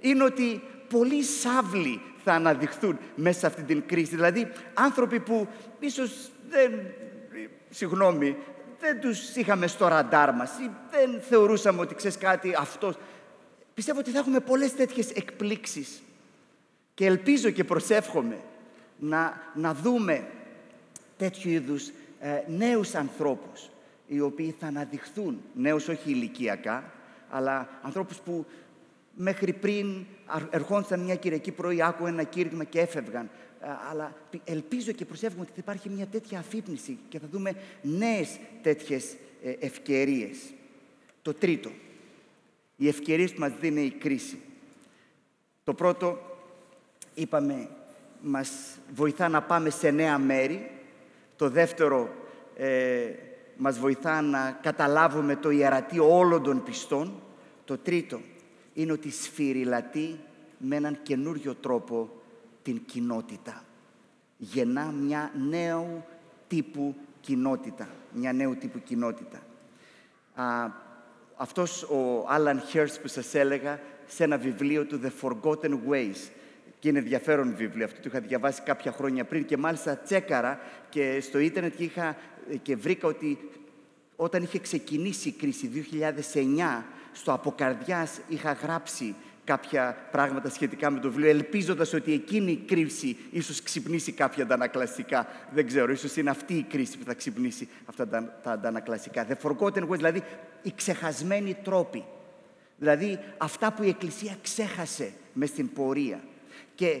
είναι 0.00 0.24
ότι 0.24 0.62
πολλοί 0.88 1.22
σάβλοι 1.22 2.00
θα 2.24 2.32
αναδειχθούν 2.32 2.98
μέσα 3.14 3.38
σε 3.38 3.46
αυτή 3.46 3.62
την 3.62 3.86
κρίση. 3.86 4.14
Δηλαδή 4.14 4.52
άνθρωποι 4.74 5.20
που 5.20 5.48
ίσως 5.78 6.30
δεν, 6.48 6.72
συγγνώμη, 7.70 8.36
δεν 8.80 9.00
τους 9.00 9.36
είχαμε 9.36 9.66
στο 9.66 9.88
ραντάρ 9.88 10.34
μας 10.34 10.58
ή 10.58 10.70
δεν 10.90 11.20
θεωρούσαμε 11.20 11.80
ότι 11.80 11.94
ξέρεις 11.94 12.18
κάτι 12.18 12.54
αυτός. 12.58 12.96
Πιστεύω 13.82 14.00
ότι 14.00 14.10
θα 14.10 14.18
έχουμε 14.18 14.40
πολλές 14.40 14.74
τέτοιες 14.74 15.10
εκπλήξεις 15.10 16.02
και 16.94 17.06
ελπίζω 17.06 17.50
και 17.50 17.64
προσεύχομαι 17.64 18.38
να, 18.98 19.52
να 19.54 19.74
δούμε 19.74 20.26
τέτοιου 21.16 21.50
είδους 21.50 21.90
ε, 22.20 22.42
νέους 22.46 22.94
ανθρώπους 22.94 23.70
οι 24.06 24.20
οποίοι 24.20 24.54
θα 24.58 24.66
αναδειχθούν, 24.66 25.42
νέους 25.54 25.88
όχι 25.88 26.10
ηλικιακά, 26.10 26.92
αλλά 27.30 27.68
ανθρώπους 27.82 28.16
που 28.16 28.46
μέχρι 29.14 29.52
πριν 29.52 30.04
ερχόντουσαν 30.50 31.00
μια 31.00 31.16
Κυριακή 31.16 31.50
πρωί, 31.50 31.82
άκου 31.82 32.06
ένα 32.06 32.22
κήρυγμα 32.22 32.64
και 32.64 32.80
έφευγαν. 32.80 33.30
Ε, 33.60 33.66
αλλά 33.90 34.14
ελπίζω 34.44 34.92
και 34.92 35.04
προσεύγουμε 35.04 35.42
ότι 35.42 35.52
θα 35.52 35.60
υπάρχει 35.60 35.88
μια 35.88 36.06
τέτοια 36.06 36.38
αφύπνιση 36.38 36.98
και 37.08 37.18
θα 37.18 37.26
δούμε 37.30 37.54
νέες 37.82 38.38
τέτοιες 38.62 39.16
ε, 39.44 39.50
ευκαιρίες. 39.58 40.38
Το 41.22 41.34
τρίτο, 41.34 41.70
οι 42.82 42.88
ευκαιρίες 42.88 43.32
που 43.32 43.40
μας 43.40 43.52
δίνει 43.60 43.84
η 43.84 43.90
κρίση. 43.90 44.40
Το 45.64 45.74
πρώτο, 45.74 46.18
είπαμε, 47.14 47.68
μας 48.20 48.50
βοηθά 48.94 49.28
να 49.28 49.42
πάμε 49.42 49.70
σε 49.70 49.90
νέα 49.90 50.18
μέρη. 50.18 50.70
Το 51.36 51.48
δεύτερο, 51.48 52.14
ε, 52.56 53.10
μας 53.56 53.78
βοηθά 53.78 54.22
να 54.22 54.58
καταλάβουμε 54.62 55.36
το 55.36 55.50
ιερατείο 55.50 56.16
όλων 56.16 56.42
των 56.42 56.62
πιστών. 56.62 57.22
Το 57.64 57.78
τρίτο 57.78 58.20
είναι 58.74 58.92
ότι 58.92 59.10
σφυριλατεί 59.10 60.18
με 60.58 60.76
έναν 60.76 60.98
καινούριο 61.02 61.54
τρόπο 61.54 62.10
την 62.62 62.84
κοινότητα. 62.86 63.64
Γεννά 64.36 64.84
μια 64.84 65.32
νέου 65.48 66.04
τύπου 66.48 66.94
κοινότητα. 67.20 67.88
Μια 68.12 68.32
νέου 68.32 68.56
τύπου 68.56 68.82
κοινότητα. 68.82 69.42
Α, 70.34 70.70
αυτός 71.36 71.82
ο 71.82 72.24
Άλαν 72.28 72.60
Χέρς 72.60 73.00
που 73.00 73.08
σας 73.08 73.34
έλεγα 73.34 73.80
σε 74.06 74.24
ένα 74.24 74.38
βιβλίο 74.38 74.84
του 74.84 75.00
The 75.04 75.10
Forgotten 75.20 75.78
Ways. 75.90 76.30
Και 76.78 76.88
είναι 76.88 76.98
ενδιαφέρον 76.98 77.54
βιβλίο 77.56 77.84
αυτό, 77.84 78.00
το 78.00 78.08
είχα 78.12 78.20
διαβάσει 78.20 78.62
κάποια 78.62 78.92
χρόνια 78.92 79.24
πριν 79.24 79.44
και 79.44 79.56
μάλιστα 79.56 79.96
τσέκαρα 79.96 80.60
και 80.88 81.20
στο 81.20 81.38
ίντερνετ 81.38 81.76
και, 81.76 81.84
είχα, 81.84 82.16
και 82.62 82.76
βρήκα 82.76 83.08
ότι 83.08 83.38
όταν 84.16 84.42
είχε 84.42 84.58
ξεκινήσει 84.58 85.28
η 85.28 85.32
κρίση 85.32 85.86
2009, 86.34 86.82
στο 87.12 87.32
αποκαρδιάς 87.32 88.20
είχα 88.28 88.52
γράψει 88.52 89.14
κάποια 89.44 89.96
πράγματα 90.10 90.50
σχετικά 90.50 90.90
με 90.90 91.00
το 91.00 91.08
βιβλίο, 91.08 91.28
ελπίζοντας 91.28 91.92
ότι 91.92 92.12
εκείνη 92.12 92.52
η 92.52 92.64
κρίση 92.66 93.16
ίσως 93.30 93.62
ξυπνήσει 93.62 94.12
κάποια 94.12 94.44
αντανακλαστικά. 94.44 95.26
Δεν 95.54 95.66
ξέρω, 95.66 95.92
ίσως 95.92 96.16
είναι 96.16 96.30
αυτή 96.30 96.54
η 96.54 96.62
κρίση 96.62 96.98
που 96.98 97.04
θα 97.04 97.14
ξυπνήσει 97.14 97.68
αυτά 97.86 98.08
τα, 98.08 98.40
τα 98.42 98.50
αντανακλαστικά. 98.50 99.26
The 99.28 99.48
forgotten 99.48 99.88
ways, 99.88 99.96
δηλαδή 99.96 100.22
οι 100.62 100.72
ξεχασμένοι 100.76 101.56
τρόποι. 101.64 102.04
Δηλαδή 102.78 103.18
αυτά 103.38 103.72
που 103.72 103.82
η 103.82 103.88
Εκκλησία 103.88 104.36
ξέχασε 104.42 105.12
μες 105.32 105.48
στην 105.48 105.72
πορεία. 105.72 106.20
Και 106.74 107.00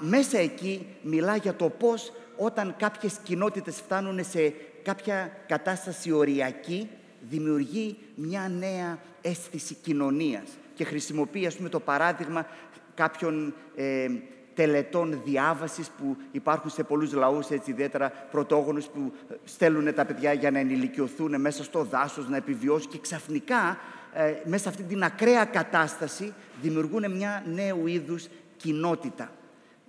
μέσα 0.00 0.38
εκεί 0.38 0.86
μιλά 1.02 1.36
για 1.36 1.54
το 1.54 1.68
πώς 1.68 2.12
όταν 2.36 2.74
κάποιες 2.78 3.18
κοινότητες 3.22 3.76
φτάνουν 3.76 4.24
σε 4.24 4.54
κάποια 4.82 5.36
κατάσταση 5.46 6.12
οριακή, 6.12 6.88
δημιουργεί 7.28 7.96
μια 8.14 8.48
νέα 8.58 8.98
αίσθηση 9.20 9.74
κοινωνίας 9.74 10.48
και 10.80 10.86
χρησιμοποιεί, 10.86 11.46
ας 11.46 11.56
πούμε, 11.56 11.68
το 11.68 11.80
παράδειγμα 11.80 12.46
κάποιων 12.94 13.54
ε, 13.76 14.08
τελετών 14.54 15.20
διάβασης 15.24 15.88
που 15.88 16.16
υπάρχουν 16.32 16.70
σε 16.70 16.82
πολλούς 16.82 17.12
λαούς, 17.12 17.50
έτσι 17.50 17.70
ιδιαίτερα 17.70 18.10
πρωτόγονους 18.30 18.86
που 18.86 19.12
στέλνουν 19.44 19.94
τα 19.94 20.04
παιδιά 20.04 20.32
για 20.32 20.50
να 20.50 20.58
ενηλικιωθούν 20.58 21.40
μέσα 21.40 21.64
στο 21.64 21.84
δάσος, 21.84 22.28
να 22.28 22.36
επιβιώσουν 22.36 22.90
και 22.90 22.98
ξαφνικά 22.98 23.78
ε, 24.12 24.34
μέσα 24.44 24.62
σε 24.62 24.68
αυτή 24.68 24.82
την 24.82 25.02
ακραία 25.02 25.44
κατάσταση 25.44 26.32
δημιουργούν 26.62 27.10
μια 27.10 27.44
νέου 27.46 27.86
είδους 27.86 28.28
κοινότητα. 28.56 29.30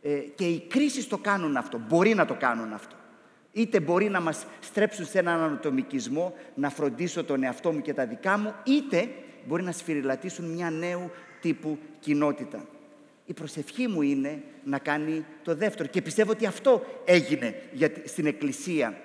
Ε, 0.02 0.10
και 0.10 0.46
οι 0.46 0.60
κρίσεις 0.60 1.08
το 1.08 1.18
κάνουν 1.18 1.58
αυτό, 1.58 1.82
μπορεί 1.88 2.14
να 2.14 2.26
το 2.26 2.34
κάνουν 2.34 2.74
αυτό. 2.74 2.96
Είτε 3.52 3.80
μπορεί 3.80 4.10
να 4.10 4.22
μας 4.22 4.46
στρέψουν 4.60 5.06
σε 5.06 5.20
έναν 5.20 5.42
ανατομικισμό, 5.42 6.34
να 6.56 6.70
φροντίσω 6.70 7.24
τον 7.24 7.44
εαυτό 7.44 7.72
μου 7.72 7.82
και 7.82 7.94
τα 7.94 8.06
δικά 8.06 8.38
μου, 8.38 8.54
είτε 8.64 9.10
μπορεί 9.48 9.64
να 9.64 9.72
σφυριλατήσουν 9.72 10.46
μια 10.46 10.70
νέου 10.70 11.12
τύπου 11.42 11.78
κοινότητα. 12.00 12.66
Η 13.26 13.34
προσευχή 13.34 13.88
μου 13.88 14.02
είναι 14.02 14.44
να 14.64 14.80
κάνει 14.80 15.26
το 15.44 15.56
δεύτερο. 15.56 15.90
Και 15.90 16.02
πιστεύω 16.02 16.32
ότι 16.32 16.46
αυτό 16.46 16.86
έγινε 17.06 17.56
στην 18.06 18.26
Εκκλησία 18.26 19.02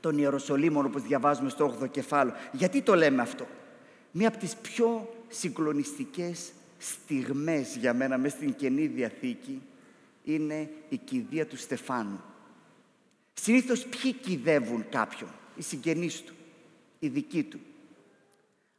των 0.00 0.18
Ιεροσολύμων, 0.18 0.84
όπως 0.84 1.02
διαβάζουμε 1.02 1.48
στο 1.48 1.76
8ο 1.80 1.90
κεφάλαιο. 1.90 2.36
Γιατί 2.52 2.82
το 2.82 2.94
λέμε 2.94 3.22
αυτό; 3.22 3.46
Μία 4.16 4.28
από 4.28 4.38
τις 4.38 4.56
πιο 4.56 5.14
συγκλονιστικές 5.28 6.52
στιγμές 6.78 7.76
για 7.76 7.94
μένα 7.94 8.18
μέσα 8.18 8.36
στην 8.36 8.54
Καινή 8.54 8.86
Διαθήκη 8.86 9.62
είναι 10.24 10.70
η 10.88 10.96
κηδεία 10.96 11.46
του 11.46 11.56
Στεφάνου. 11.56 12.20
Συνήθως 13.34 13.86
ποιοι 13.86 14.12
κυδεύουν 14.12 14.84
κάποιον, 14.90 15.30
οι 15.56 15.62
συγγενείς 15.62 16.22
του, 16.22 16.34
οι 16.98 17.08
δικοί 17.08 17.42
του. 17.42 17.60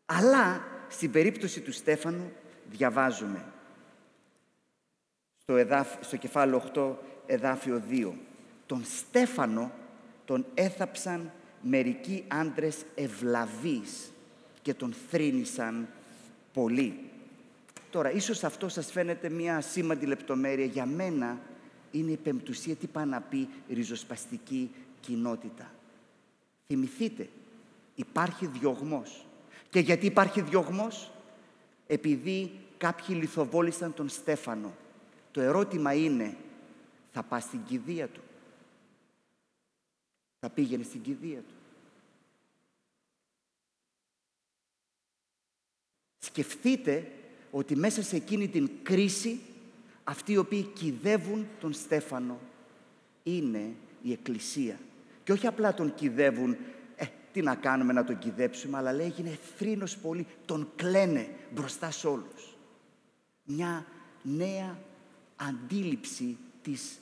Αλλά 0.06 0.68
στην 0.96 1.12
περίπτωση 1.12 1.62
του 1.62 1.72
Στέφανου 1.72 2.32
διαβάζουμε 2.72 3.46
στο, 5.42 5.56
εδάφ, 5.56 5.88
στο 6.02 6.18
κεφάλαιο 6.18 6.64
8 6.76 6.94
εδάφιο 7.26 7.84
2 7.90 8.12
τον 8.66 8.84
Στέφανο 8.84 9.72
τον 10.26 10.46
έθαψαν 10.54 11.32
μερικοί 11.62 12.24
άντρες 12.28 12.86
ευλαβείς 12.96 14.12
και 14.62 14.74
τον 14.74 14.94
θρύνησαν 15.10 15.88
πολύ. 16.54 17.00
Τώρα, 17.90 18.12
ίσως 18.12 18.44
αυτό 18.44 18.70
σας 18.70 18.92
φαίνεται 18.92 19.30
μια 19.30 19.62
σήμαντη 19.62 20.06
λεπτομέρεια. 20.06 20.66
Για 20.66 20.86
μένα 20.86 21.40
είναι 21.92 22.12
η 22.12 22.18
πεμπτουσία, 22.18 22.76
τι 22.76 22.88
πάει 22.88 23.06
να 23.06 23.22
πει 23.22 23.50
ριζοσπαστική 23.70 24.72
κοινότητα. 25.00 25.72
Θυμηθείτε, 26.68 27.30
υπάρχει 27.96 28.46
διωγμός. 28.46 29.26
Και 29.76 29.82
γιατί 29.82 30.06
υπάρχει 30.06 30.42
διωγμός; 30.42 31.12
Επειδή 31.88 32.52
κάποιοι 32.78 33.16
λιθοβόλησαν 33.20 33.94
τον 33.94 34.10
Στέφανο. 34.10 34.74
Το 35.32 35.42
ερώτημα 35.42 35.94
είναι, 35.94 36.38
θα 37.12 37.24
πας 37.24 37.44
στην 37.44 37.64
κηδεία 37.64 38.08
του; 38.08 38.22
Θα 40.40 40.50
πήγαινες 40.50 40.86
στην 40.86 41.02
κηδεία 41.02 41.38
του; 41.38 41.54
Σκεφτείτε 46.18 47.12
ότι 47.52 47.76
μέσα 47.76 48.04
σε 48.04 48.16
εκείνη 48.16 48.48
την 48.48 48.70
κρίση 48.84 49.40
αυτοί 50.04 50.32
οι 50.32 50.38
οποίοι 50.38 50.64
κυδεύουν 50.64 51.48
τον 51.60 51.74
Στέφανο 51.74 52.40
είναι 53.24 53.74
η 54.02 54.12
Εκκλησία. 54.12 54.80
Και 55.24 55.32
όχι 55.32 55.48
απλά 55.48 55.74
τον 55.74 55.96
κυδεύουν, 55.96 56.52
ε, 56.52 56.58
τι 57.36 57.42
να 57.42 57.56
κάνουμε 57.56 57.94
να 57.94 58.04
τον 58.04 58.18
κυδέψουμε, 58.20 58.78
αλλά 58.78 58.94
λέει 58.94 59.06
έγινε 59.06 59.40
θρήνος 59.58 59.98
πολύ, 59.98 60.28
τον 60.46 60.70
κλαίνε 60.76 61.28
μπροστά 61.52 61.92
σε 61.92 62.08
όλους. 62.08 62.56
Μια 63.44 63.86
νέα 64.22 64.78
αντίληψη 65.36 66.38
της 66.62 67.00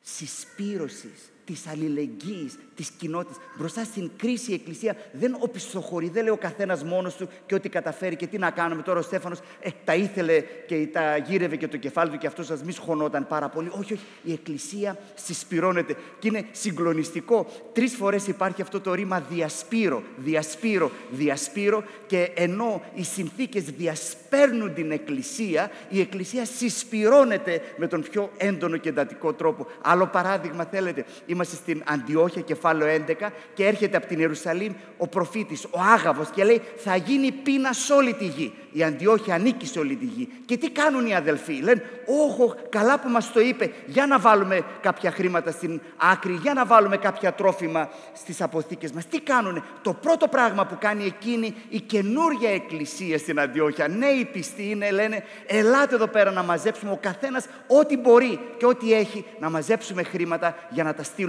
συσπήρωσης, 0.00 1.30
της 1.44 1.66
αλληλεγγύης, 1.66 2.58
της 2.74 2.90
κοινότητας. 2.90 3.36
Μπροστά 3.58 3.84
στην 3.84 4.10
κρίση 4.16 4.50
η 4.50 4.54
Εκκλησία 4.54 4.96
δεν 5.12 5.36
οπισθοχωρεί, 5.38 6.08
δεν 6.08 6.22
λέει 6.24 6.32
ο 6.32 6.36
καθένας 6.36 6.84
μόνος 6.84 7.14
του 7.14 7.28
και 7.46 7.54
ό,τι 7.54 7.68
καταφέρει 7.68 8.16
και 8.16 8.26
τι 8.26 8.38
να 8.38 8.50
κάνουμε 8.50 8.82
τώρα 8.82 8.98
ο 8.98 9.02
Στέφανος 9.02 9.38
ε, 9.60 9.70
τα 9.84 9.94
ήθελε 9.94 10.42
και 10.66 10.88
τα 10.92 11.16
γύρευε 11.16 11.56
και 11.56 11.68
το 11.68 11.76
κεφάλι 11.76 12.10
του 12.10 12.18
και 12.18 12.26
αυτός 12.26 12.46
σας 12.46 12.62
μη 12.62 12.72
σχωνόταν 12.72 13.26
πάρα 13.26 13.48
πολύ. 13.48 13.68
Όχι, 13.68 13.92
όχι, 13.92 14.02
η 14.22 14.32
Εκκλησία 14.32 14.98
συσπυρώνεται 15.14 15.96
και 16.18 16.28
είναι 16.28 16.44
συγκλονιστικό. 16.52 17.46
Τρεις 17.72 17.94
φορές 17.94 18.26
υπάρχει 18.26 18.62
αυτό 18.62 18.80
το 18.80 18.94
ρήμα 18.94 19.20
διασπείρο, 19.20 20.02
διασπείρο, 20.16 20.90
διασπείρο 21.10 21.84
και 22.06 22.30
ενώ 22.34 22.82
οι 22.94 23.02
συνθήκες 23.02 23.64
διασπέρνουν 23.64 24.74
την 24.74 24.90
Εκκλησία, 24.90 25.70
η 25.88 26.00
Εκκλησία 26.00 26.44
συσπυρώνεται 26.44 27.60
με 27.76 27.86
τον 27.86 28.02
πιο 28.02 28.30
έντονο 28.36 28.76
και 28.76 28.88
εντατικό 28.88 29.32
τρόπο. 29.32 29.66
Άλλο 29.82 30.06
παράδειγμα 30.06 30.64
θέλετε, 30.64 31.04
Είμαστε 31.32 31.41
στην 31.50 31.82
Αντιόχεια, 31.86 32.42
κεφάλαιο 32.42 33.04
11, 33.08 33.32
και 33.54 33.66
έρχεται 33.66 33.96
από 33.96 34.06
την 34.06 34.18
Ιερουσαλήμ 34.18 34.72
ο 34.96 35.06
προφήτης, 35.06 35.64
ο 35.64 35.80
Άγαβος, 35.94 36.28
και 36.34 36.44
λέει 36.44 36.62
θα 36.76 36.96
γίνει 36.96 37.32
πείνα 37.32 37.72
σε 37.72 37.92
όλη 37.92 38.14
τη 38.14 38.24
γη. 38.24 38.52
Η 38.72 38.82
Αντιόχεια 38.82 39.34
ανήκει 39.34 39.66
σε 39.66 39.78
όλη 39.78 39.96
τη 39.96 40.04
γη. 40.04 40.28
Και 40.44 40.56
τι 40.56 40.70
κάνουν 40.70 41.06
οι 41.06 41.14
αδελφοί. 41.14 41.52
Λένε, 41.52 41.82
όχο, 42.06 42.54
καλά 42.68 42.98
που 42.98 43.08
μας 43.08 43.32
το 43.32 43.40
είπε, 43.40 43.72
για 43.86 44.06
να 44.06 44.18
βάλουμε 44.18 44.64
κάποια 44.80 45.10
χρήματα 45.10 45.50
στην 45.50 45.80
άκρη, 45.96 46.38
για 46.42 46.52
να 46.54 46.64
βάλουμε 46.64 46.96
κάποια 46.96 47.32
τρόφιμα 47.32 47.88
στις 48.12 48.40
αποθήκες 48.40 48.92
μας. 48.92 49.06
Τι 49.06 49.20
κάνουνε. 49.20 49.62
Το 49.82 49.92
πρώτο 49.92 50.28
πράγμα 50.28 50.66
που 50.66 50.76
κάνει 50.80 51.04
εκείνη 51.04 51.54
η 51.68 51.80
καινούργια 51.80 52.50
εκκλησία 52.50 53.18
στην 53.18 53.40
Αντιόχεια, 53.40 53.88
νέοι 53.88 54.28
πιστοί 54.32 54.70
είναι, 54.70 54.90
λένε, 54.90 55.24
ελάτε 55.46 55.94
εδώ 55.94 56.06
πέρα 56.06 56.30
να 56.30 56.42
μαζέψουμε 56.42 56.90
ο 56.92 56.98
καθένας 57.00 57.46
ό,τι 57.66 57.96
μπορεί 57.96 58.40
και 58.56 58.66
ό,τι 58.66 58.92
έχει, 58.92 59.24
να 59.38 59.50
μαζέψουμε 59.50 60.02
χρήματα 60.02 60.56
για 60.70 60.84
να 60.84 60.94
τα 60.94 61.02
στείλουμε 61.02 61.21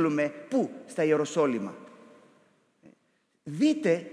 πού, 0.50 0.70
στα 0.86 1.04
Ιεροσόλυμα. 1.04 1.76
Δείτε 3.44 4.08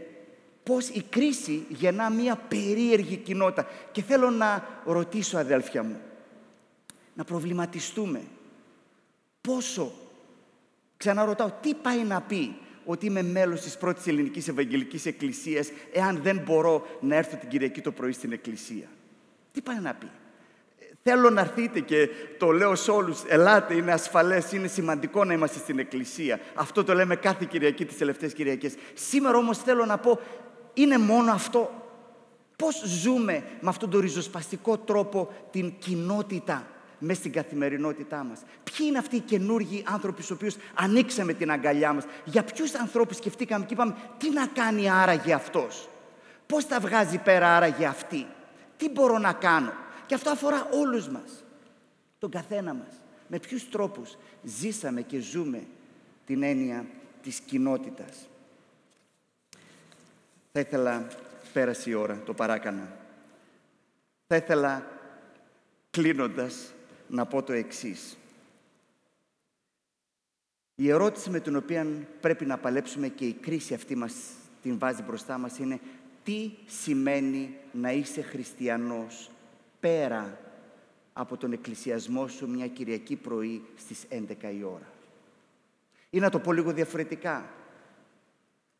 πώς 0.62 0.88
η 0.88 1.02
κρίση 1.02 1.66
γεννά 1.68 2.10
μία 2.10 2.36
περίεργη 2.36 3.16
κοινότητα. 3.16 3.66
Και 3.92 4.02
θέλω 4.02 4.30
να 4.30 4.80
ρωτήσω 4.84 5.38
αδέλφια 5.38 5.82
μου, 5.82 6.00
να 7.14 7.24
προβληματιστούμε 7.24 8.22
πόσο, 9.40 9.92
ξαναρωτάω, 10.96 11.50
τι 11.60 11.74
πάει 11.74 12.04
να 12.04 12.20
πει 12.20 12.56
ότι 12.84 13.06
είμαι 13.06 13.22
μέλος 13.22 13.60
της 13.60 13.76
πρώτης 13.76 14.06
ελληνικής 14.06 14.48
Ευαγγελικής 14.48 15.06
Εκκλησίας 15.06 15.70
εάν 15.92 16.22
δεν 16.22 16.38
μπορώ 16.38 16.86
να 17.00 17.16
έρθω 17.16 17.36
την 17.36 17.48
Κυριακή 17.48 17.80
το 17.80 17.92
πρωί 17.92 18.12
στην 18.12 18.32
Εκκλησία; 18.32 18.88
Τι 19.52 19.60
πάει 19.60 19.78
να 19.78 19.94
πει; 19.94 20.10
Θέλω 21.02 21.30
να 21.30 21.40
έρθετε 21.40 21.80
και 21.80 22.08
το 22.38 22.50
λέω 22.50 22.74
σε 22.74 22.90
όλους. 22.90 23.22
Ελάτε, 23.26 23.74
είναι 23.74 23.92
ασφαλές, 23.92 24.52
είναι 24.52 24.66
σημαντικό 24.66 25.24
να 25.24 25.32
είμαστε 25.32 25.58
στην 25.58 25.78
Εκκλησία. 25.78 26.40
Αυτό 26.54 26.84
το 26.84 26.94
λέμε 26.94 27.16
κάθε 27.16 27.46
Κυριακή, 27.50 27.84
τις 27.84 27.96
τελευταίες 27.98 28.32
Κυριακές. 28.32 28.74
Σήμερα 28.94 29.36
όμως 29.36 29.58
θέλω 29.58 29.84
να 29.84 29.98
πω, 29.98 30.20
είναι 30.74 30.98
μόνο 30.98 31.32
αυτό. 31.32 31.70
Πώς 32.56 32.82
ζούμε 32.84 33.42
με 33.60 33.68
αυτόν 33.68 33.90
τον 33.90 34.00
ριζοσπαστικό 34.00 34.78
τρόπο 34.78 35.32
την 35.50 35.72
κοινότητα 35.78 36.66
μέσα 36.98 37.20
στην 37.20 37.32
καθημερινότητά 37.32 38.24
μας; 38.24 38.40
Ποιοι 38.62 38.86
είναι 38.88 38.98
αυτοί 38.98 39.16
οι 39.16 39.20
καινούργοι 39.20 39.84
άνθρωποι 39.86 40.22
στους 40.22 40.36
οποίους 40.36 40.56
ανοίξαμε 40.74 41.32
την 41.32 41.50
αγκαλιά 41.50 41.92
μας; 41.92 42.04
Για 42.24 42.42
ποιους 42.42 42.74
ανθρώπους 42.74 43.16
σκεφτήκαμε 43.16 43.64
και 43.64 43.74
είπαμε, 43.74 43.94
τι 44.18 44.30
να 44.30 44.46
κάνει 44.46 44.90
άραγε 44.90 45.32
αυτός; 45.32 45.88
Πώς 46.46 46.66
τα 46.66 46.80
βγάζει 46.80 47.18
πέρα 47.18 47.56
άραγε 47.56 47.86
αυτή; 47.86 48.26
Τι 48.76 48.90
μπορώ 48.90 49.18
να 49.18 49.32
κάνω; 49.32 49.72
Και 50.10 50.16
αυτό 50.16 50.30
αφορά 50.30 50.68
όλους 50.72 51.08
μας, 51.08 51.44
τον 52.18 52.30
καθένα 52.30 52.74
μας. 52.74 53.00
Με 53.28 53.38
ποιους 53.38 53.68
τρόπους 53.68 54.16
ζήσαμε 54.42 55.02
και 55.02 55.18
ζούμε 55.18 55.66
την 56.26 56.42
έννοια 56.42 56.86
της 57.22 57.40
κοινότητας. 57.40 58.28
Θα 60.52 60.60
ήθελα, 60.60 61.06
πέρασε 61.52 61.90
η 61.90 61.94
ώρα, 61.94 62.22
το 62.24 62.34
παράκανα. 62.34 62.96
Θα 64.26 64.36
ήθελα, 64.36 64.86
κλείνοντας, 65.90 66.72
να 67.08 67.26
πω 67.26 67.42
το 67.42 67.52
εξής. 67.52 68.16
Η 70.74 70.90
ερώτηση 70.90 71.30
με 71.30 71.40
την 71.40 71.56
οποία 71.56 71.86
πρέπει 72.20 72.46
να 72.46 72.58
παλέψουμε 72.58 73.08
και 73.08 73.26
η 73.26 73.32
κρίση 73.32 73.74
αυτή 73.74 73.96
μας 73.96 74.14
την 74.62 74.78
βάζει 74.78 75.02
μπροστά 75.02 75.38
μας 75.38 75.58
είναι 75.58 75.80
τι 76.24 76.50
σημαίνει 76.66 77.56
να 77.72 77.92
είσαι 77.92 78.22
χριστιανός 78.22 79.30
πέρα 79.80 80.40
από 81.12 81.36
τον 81.36 81.52
εκκλησιασμό 81.52 82.28
σου 82.28 82.48
μια 82.48 82.68
Κυριακή 82.68 83.16
πρωί 83.16 83.64
στις 83.76 84.06
11 84.10 84.52
η 84.58 84.62
ώρα. 84.62 84.92
Ή 86.10 86.18
να 86.18 86.30
το 86.30 86.40
πω 86.40 86.52
λίγο 86.52 86.72
διαφορετικά. 86.72 87.54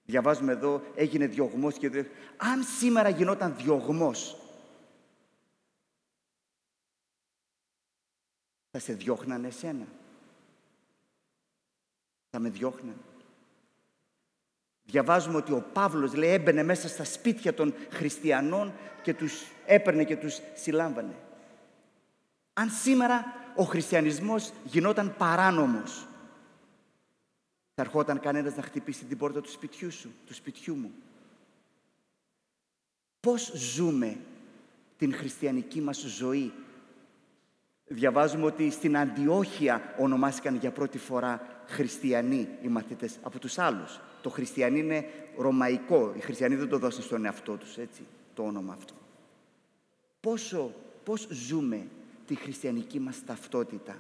Διαβάζουμε 0.05 0.53
εδώ, 0.53 0.83
έγινε 0.95 1.27
διωγμός 1.27 1.79
και 1.79 2.07
Αν 2.37 2.63
σήμερα 2.63 3.09
γινόταν 3.09 3.57
διωγμός, 3.57 4.37
θα 8.71 8.79
σε 8.79 8.93
διώχνανε 8.93 9.47
εσένα. 9.47 9.87
Θα 12.31 12.39
με 12.39 12.49
διώχνανε. 12.49 13.10
Διαβάζουμε 14.91 15.37
ότι 15.37 15.53
ο 15.53 15.65
Παύλος 15.73 16.15
λέει 16.15 16.31
έμπαινε 16.31 16.63
μέσα 16.63 16.89
στα 16.89 17.05
σπίτια 17.05 17.55
των 17.55 17.75
χριστιανών 17.91 18.73
και 19.03 19.15
τους 19.15 19.43
έπαιρνε 19.67 20.05
και 20.05 20.17
τους 20.17 20.41
συλλάμβανε. 20.55 21.15
Αν 22.53 22.71
σήμερα 22.71 23.25
ο 23.57 23.63
χριστιανισμός 23.63 24.53
γινόταν 24.65 25.15
παράνομος, 25.19 26.07
θα 27.75 27.83
ερχόταν 27.83 28.21
κανένας 28.21 28.57
να 28.57 28.63
χτυπήσει 28.63 29.05
την 29.05 29.19
πόρτα 29.19 29.41
του 29.41 29.51
σπιτιού 29.51 29.91
σου, 29.91 30.13
του 30.27 30.35
σπιτιού 30.35 30.75
μου. 30.75 30.93
Πώς 33.21 33.53
ζούμε 33.55 34.17
την 34.99 35.15
χριστιανική 35.15 35.81
μας 35.81 35.99
ζωή. 35.99 36.53
Διαβάζουμε 37.93 38.45
ότι 38.45 38.71
στην 38.71 38.97
Αντιόχεια 38.97 39.95
ονομάστηκαν 39.99 40.55
για 40.57 40.71
πρώτη 40.71 40.99
φορά 40.99 41.63
χριστιανοί 41.67 42.49
οι 42.63 42.69
μαθητές 42.69 43.19
από 43.23 43.39
τους 43.39 43.59
άλλους. 43.59 44.01
Το 44.23 44.31
χριστιανί 44.31 44.79
είναι 44.79 45.07
ρωμαϊκό. 45.37 46.13
Οι 46.17 46.21
χριστιανοί 46.21 46.55
δεν 46.55 46.69
το 46.69 46.79
δώσαν 46.79 47.03
στον 47.03 47.25
εαυτό 47.25 47.57
τους, 47.57 47.77
έτσι, 47.77 48.03
το 48.35 48.43
όνομα 48.43 48.73
αυτό. 48.73 48.95
Πόσο, 50.21 50.75
πώς 51.05 51.29
ζούμε 51.31 51.87
τη 52.27 52.35
χριστιανική 52.35 53.01
μας 53.01 53.25
ταυτότητα 53.27 53.97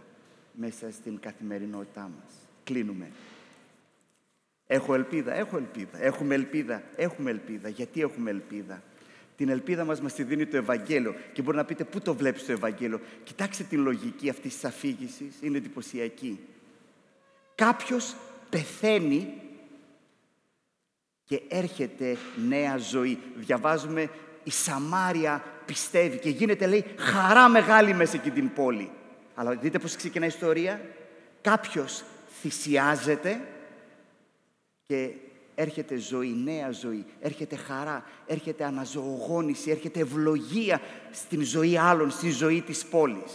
μέσα 0.53 0.91
στην 0.91 1.21
καθημερινότητά 1.21 2.01
μας. 2.01 2.35
Κλείνουμε. 2.65 3.11
Έχω 4.67 4.95
ελπίδα, 4.95 5.35
έχω 5.35 5.57
ελπίδα. 5.57 6.03
Έχουμε 6.03 6.35
ελπίδα, 6.35 6.83
έχουμε 6.97 7.31
ελπίδα. 7.31 7.69
Γιατί 7.69 8.01
έχουμε 8.01 8.31
ελπίδα; 8.31 8.83
Την 9.41 9.49
ελπίδα 9.49 9.85
μας 9.85 10.01
μας 10.01 10.13
τη 10.13 10.23
δίνει 10.23 10.47
το 10.47 10.57
Ευαγγέλιο. 10.57 11.15
Και 11.33 11.43
μπορεί 11.43 11.57
να 11.57 11.65
πείτε 11.65 11.85
πού 11.85 12.01
το 12.01 12.15
βλέπεις 12.15 12.47
το 12.47 12.53
Ευαγγέλιο; 12.53 13.01
Κοιτάξτε 13.25 13.65
την 13.65 13.81
λογική 13.83 14.29
αυτής 14.29 14.55
της 14.55 14.65
αφήγησης. 14.65 15.35
Είναι 15.41 15.57
εντυπωσιακή. 15.57 16.39
Κάποιος 17.55 18.17
πεθαίνει 18.51 19.33
και 21.25 21.43
έρχεται 21.49 22.17
νέα 22.49 22.77
ζωή. 22.77 23.19
Διαβάζουμε 23.37 24.11
η 24.45 24.51
Σαμάρια 24.51 25.45
πιστεύει 25.67 26.19
και 26.19 26.31
γίνεται 26.31 26.67
λέει 26.67 26.85
χαρά 26.97 27.49
μεγάλη 27.49 27.95
μέσα 27.95 28.17
εκεί 28.17 28.31
την 28.31 28.53
πόλη. 28.53 28.91
Αλλά 29.35 29.55
δείτε 29.55 29.79
πώς 29.79 29.97
ξεκινάει 29.97 30.29
η 30.29 30.33
ιστορία. 30.35 30.81
Κάποιος 31.41 32.05
θυσιάζεται 32.41 33.41
και 34.87 35.11
έρχεται 35.61 35.97
ζωή, 35.97 36.35
νέα 36.45 36.71
ζωή, 36.71 37.05
έρχεται 37.21 37.57
χαρά, 37.57 38.05
έρχεται 38.27 38.65
αναζωογόνηση, 38.65 39.71
έρχεται 39.71 40.01
ευλογία 40.01 40.81
στην 41.11 41.43
ζωή 41.43 41.77
άλλων, 41.77 42.11
στη 42.11 42.31
ζωή 42.31 42.61
της 42.61 42.85
πόλης. 42.85 43.33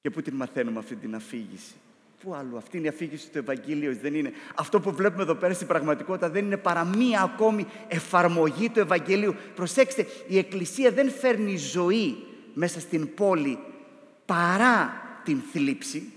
Και 0.00 0.10
πού 0.10 0.22
την 0.22 0.34
μαθαίνουμε 0.34 0.78
αυτή 0.78 0.96
την 0.96 1.14
αφήγηση; 1.14 1.74
Πού 2.22 2.34
άλλο, 2.34 2.56
αυτή 2.56 2.76
είναι 2.76 2.86
η 2.86 2.88
αφήγηση 2.88 3.30
του 3.30 3.38
Ευαγγελίου, 3.38 3.96
δεν 4.02 4.14
είναι. 4.14 4.32
Αυτό 4.54 4.80
που 4.80 4.92
βλέπουμε 4.92 5.22
εδώ 5.22 5.34
πέρα 5.34 5.54
στην 5.54 5.66
πραγματικότητα 5.66 6.30
δεν 6.30 6.44
είναι 6.44 6.56
παρά 6.56 6.84
μία 6.84 7.22
ακόμη 7.22 7.66
εφαρμογή 7.88 8.68
του 8.68 8.80
Ευαγγελίου. 8.80 9.34
Προσέξτε, 9.54 10.06
η 10.28 10.38
Εκκλησία 10.38 10.90
δεν 10.90 11.10
φέρνει 11.10 11.56
ζωή 11.56 12.16
μέσα 12.54 12.80
στην 12.80 13.14
πόλη 13.14 13.58
παρά 14.26 14.92
την 15.24 15.42
θλίψη, 15.52 16.12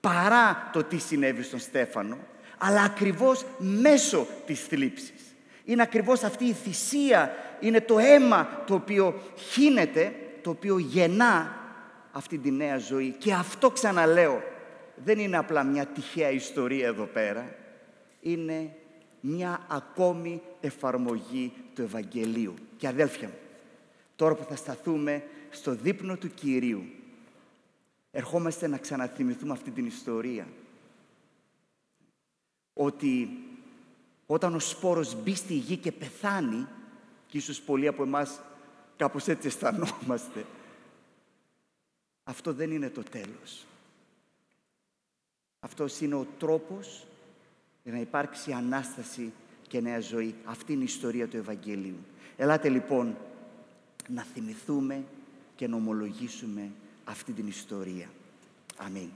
παρά 0.00 0.70
το 0.72 0.84
τι 0.84 0.98
συνέβη 0.98 1.42
στον 1.42 1.58
Στέφανο, 1.58 2.18
αλλά 2.64 2.82
ακριβώς 2.82 3.44
μέσω 3.58 4.26
της 4.46 4.60
θλίψης. 4.60 5.34
Είναι 5.64 5.82
ακριβώς 5.82 6.22
αυτή 6.22 6.44
η 6.44 6.52
θυσία, 6.52 7.34
είναι 7.60 7.80
το 7.80 7.98
αίμα 7.98 8.62
το 8.66 8.74
οποίο 8.74 9.22
χύνεται, 9.36 10.14
το 10.42 10.50
οποίο 10.50 10.78
γεννά 10.78 11.56
αυτή 12.12 12.38
τη 12.38 12.50
νέα 12.50 12.78
ζωή. 12.78 13.14
Και 13.18 13.32
αυτό 13.32 13.70
ξαναλέω, 13.70 14.42
δεν 15.04 15.18
είναι 15.18 15.36
απλά 15.36 15.62
μια 15.62 15.86
τυχαία 15.86 16.30
ιστορία 16.30 16.86
εδώ 16.86 17.04
πέρα, 17.04 17.54
είναι 18.20 18.74
μια 19.20 19.60
ακόμη 19.68 20.42
εφαρμογή 20.60 21.52
του 21.74 21.82
Ευαγγελίου. 21.82 22.54
Και 22.76 22.88
αδέλφια 22.88 23.28
μου, 23.28 23.38
τώρα 24.16 24.34
που 24.34 24.44
θα 24.44 24.56
σταθούμε 24.56 25.22
στο 25.50 25.74
δείπνο 25.74 26.16
του 26.16 26.34
Κυρίου, 26.34 26.84
ερχόμαστε 28.10 28.66
να 28.66 28.76
ξαναθυμηθούμε 28.76 29.52
αυτή 29.52 29.70
την 29.70 29.86
ιστορία. 29.86 30.46
Ότι 32.74 33.38
όταν 34.26 34.54
ο 34.54 34.58
σπόρος 34.58 35.22
μπει 35.22 35.34
στη 35.34 35.54
γη 35.54 35.76
και 35.76 35.92
πεθάνει, 35.92 36.66
και 37.26 37.38
ίσως 37.38 37.60
πολλοί 37.60 37.86
από 37.86 38.02
εμάς 38.02 38.40
κάπως 38.96 39.28
έτσι 39.28 39.46
αισθανόμαστε, 39.46 40.46
αυτό 42.24 42.52
δεν 42.52 42.70
είναι 42.70 42.90
το 42.90 43.02
τέλος. 43.02 43.66
Αυτός 45.60 46.00
είναι 46.00 46.14
ο 46.14 46.26
τρόπος 46.38 47.06
για 47.82 47.92
να 47.92 47.98
υπάρξει 47.98 48.52
Ανάσταση 48.52 49.32
και 49.68 49.80
νέα 49.80 50.00
ζωή. 50.00 50.34
Αυτή 50.44 50.72
είναι 50.72 50.82
η 50.82 50.84
ιστορία 50.84 51.28
του 51.28 51.36
Ευαγγελίου. 51.36 51.98
Ελάτε 52.36 52.68
λοιπόν 52.68 53.16
να 54.08 54.22
θυμηθούμε 54.22 55.04
και 55.56 55.68
να 55.68 55.76
ομολογήσουμε 55.76 56.70
αυτή 57.04 57.32
την 57.32 57.46
ιστορία. 57.46 58.08
Αμήν. 58.76 59.08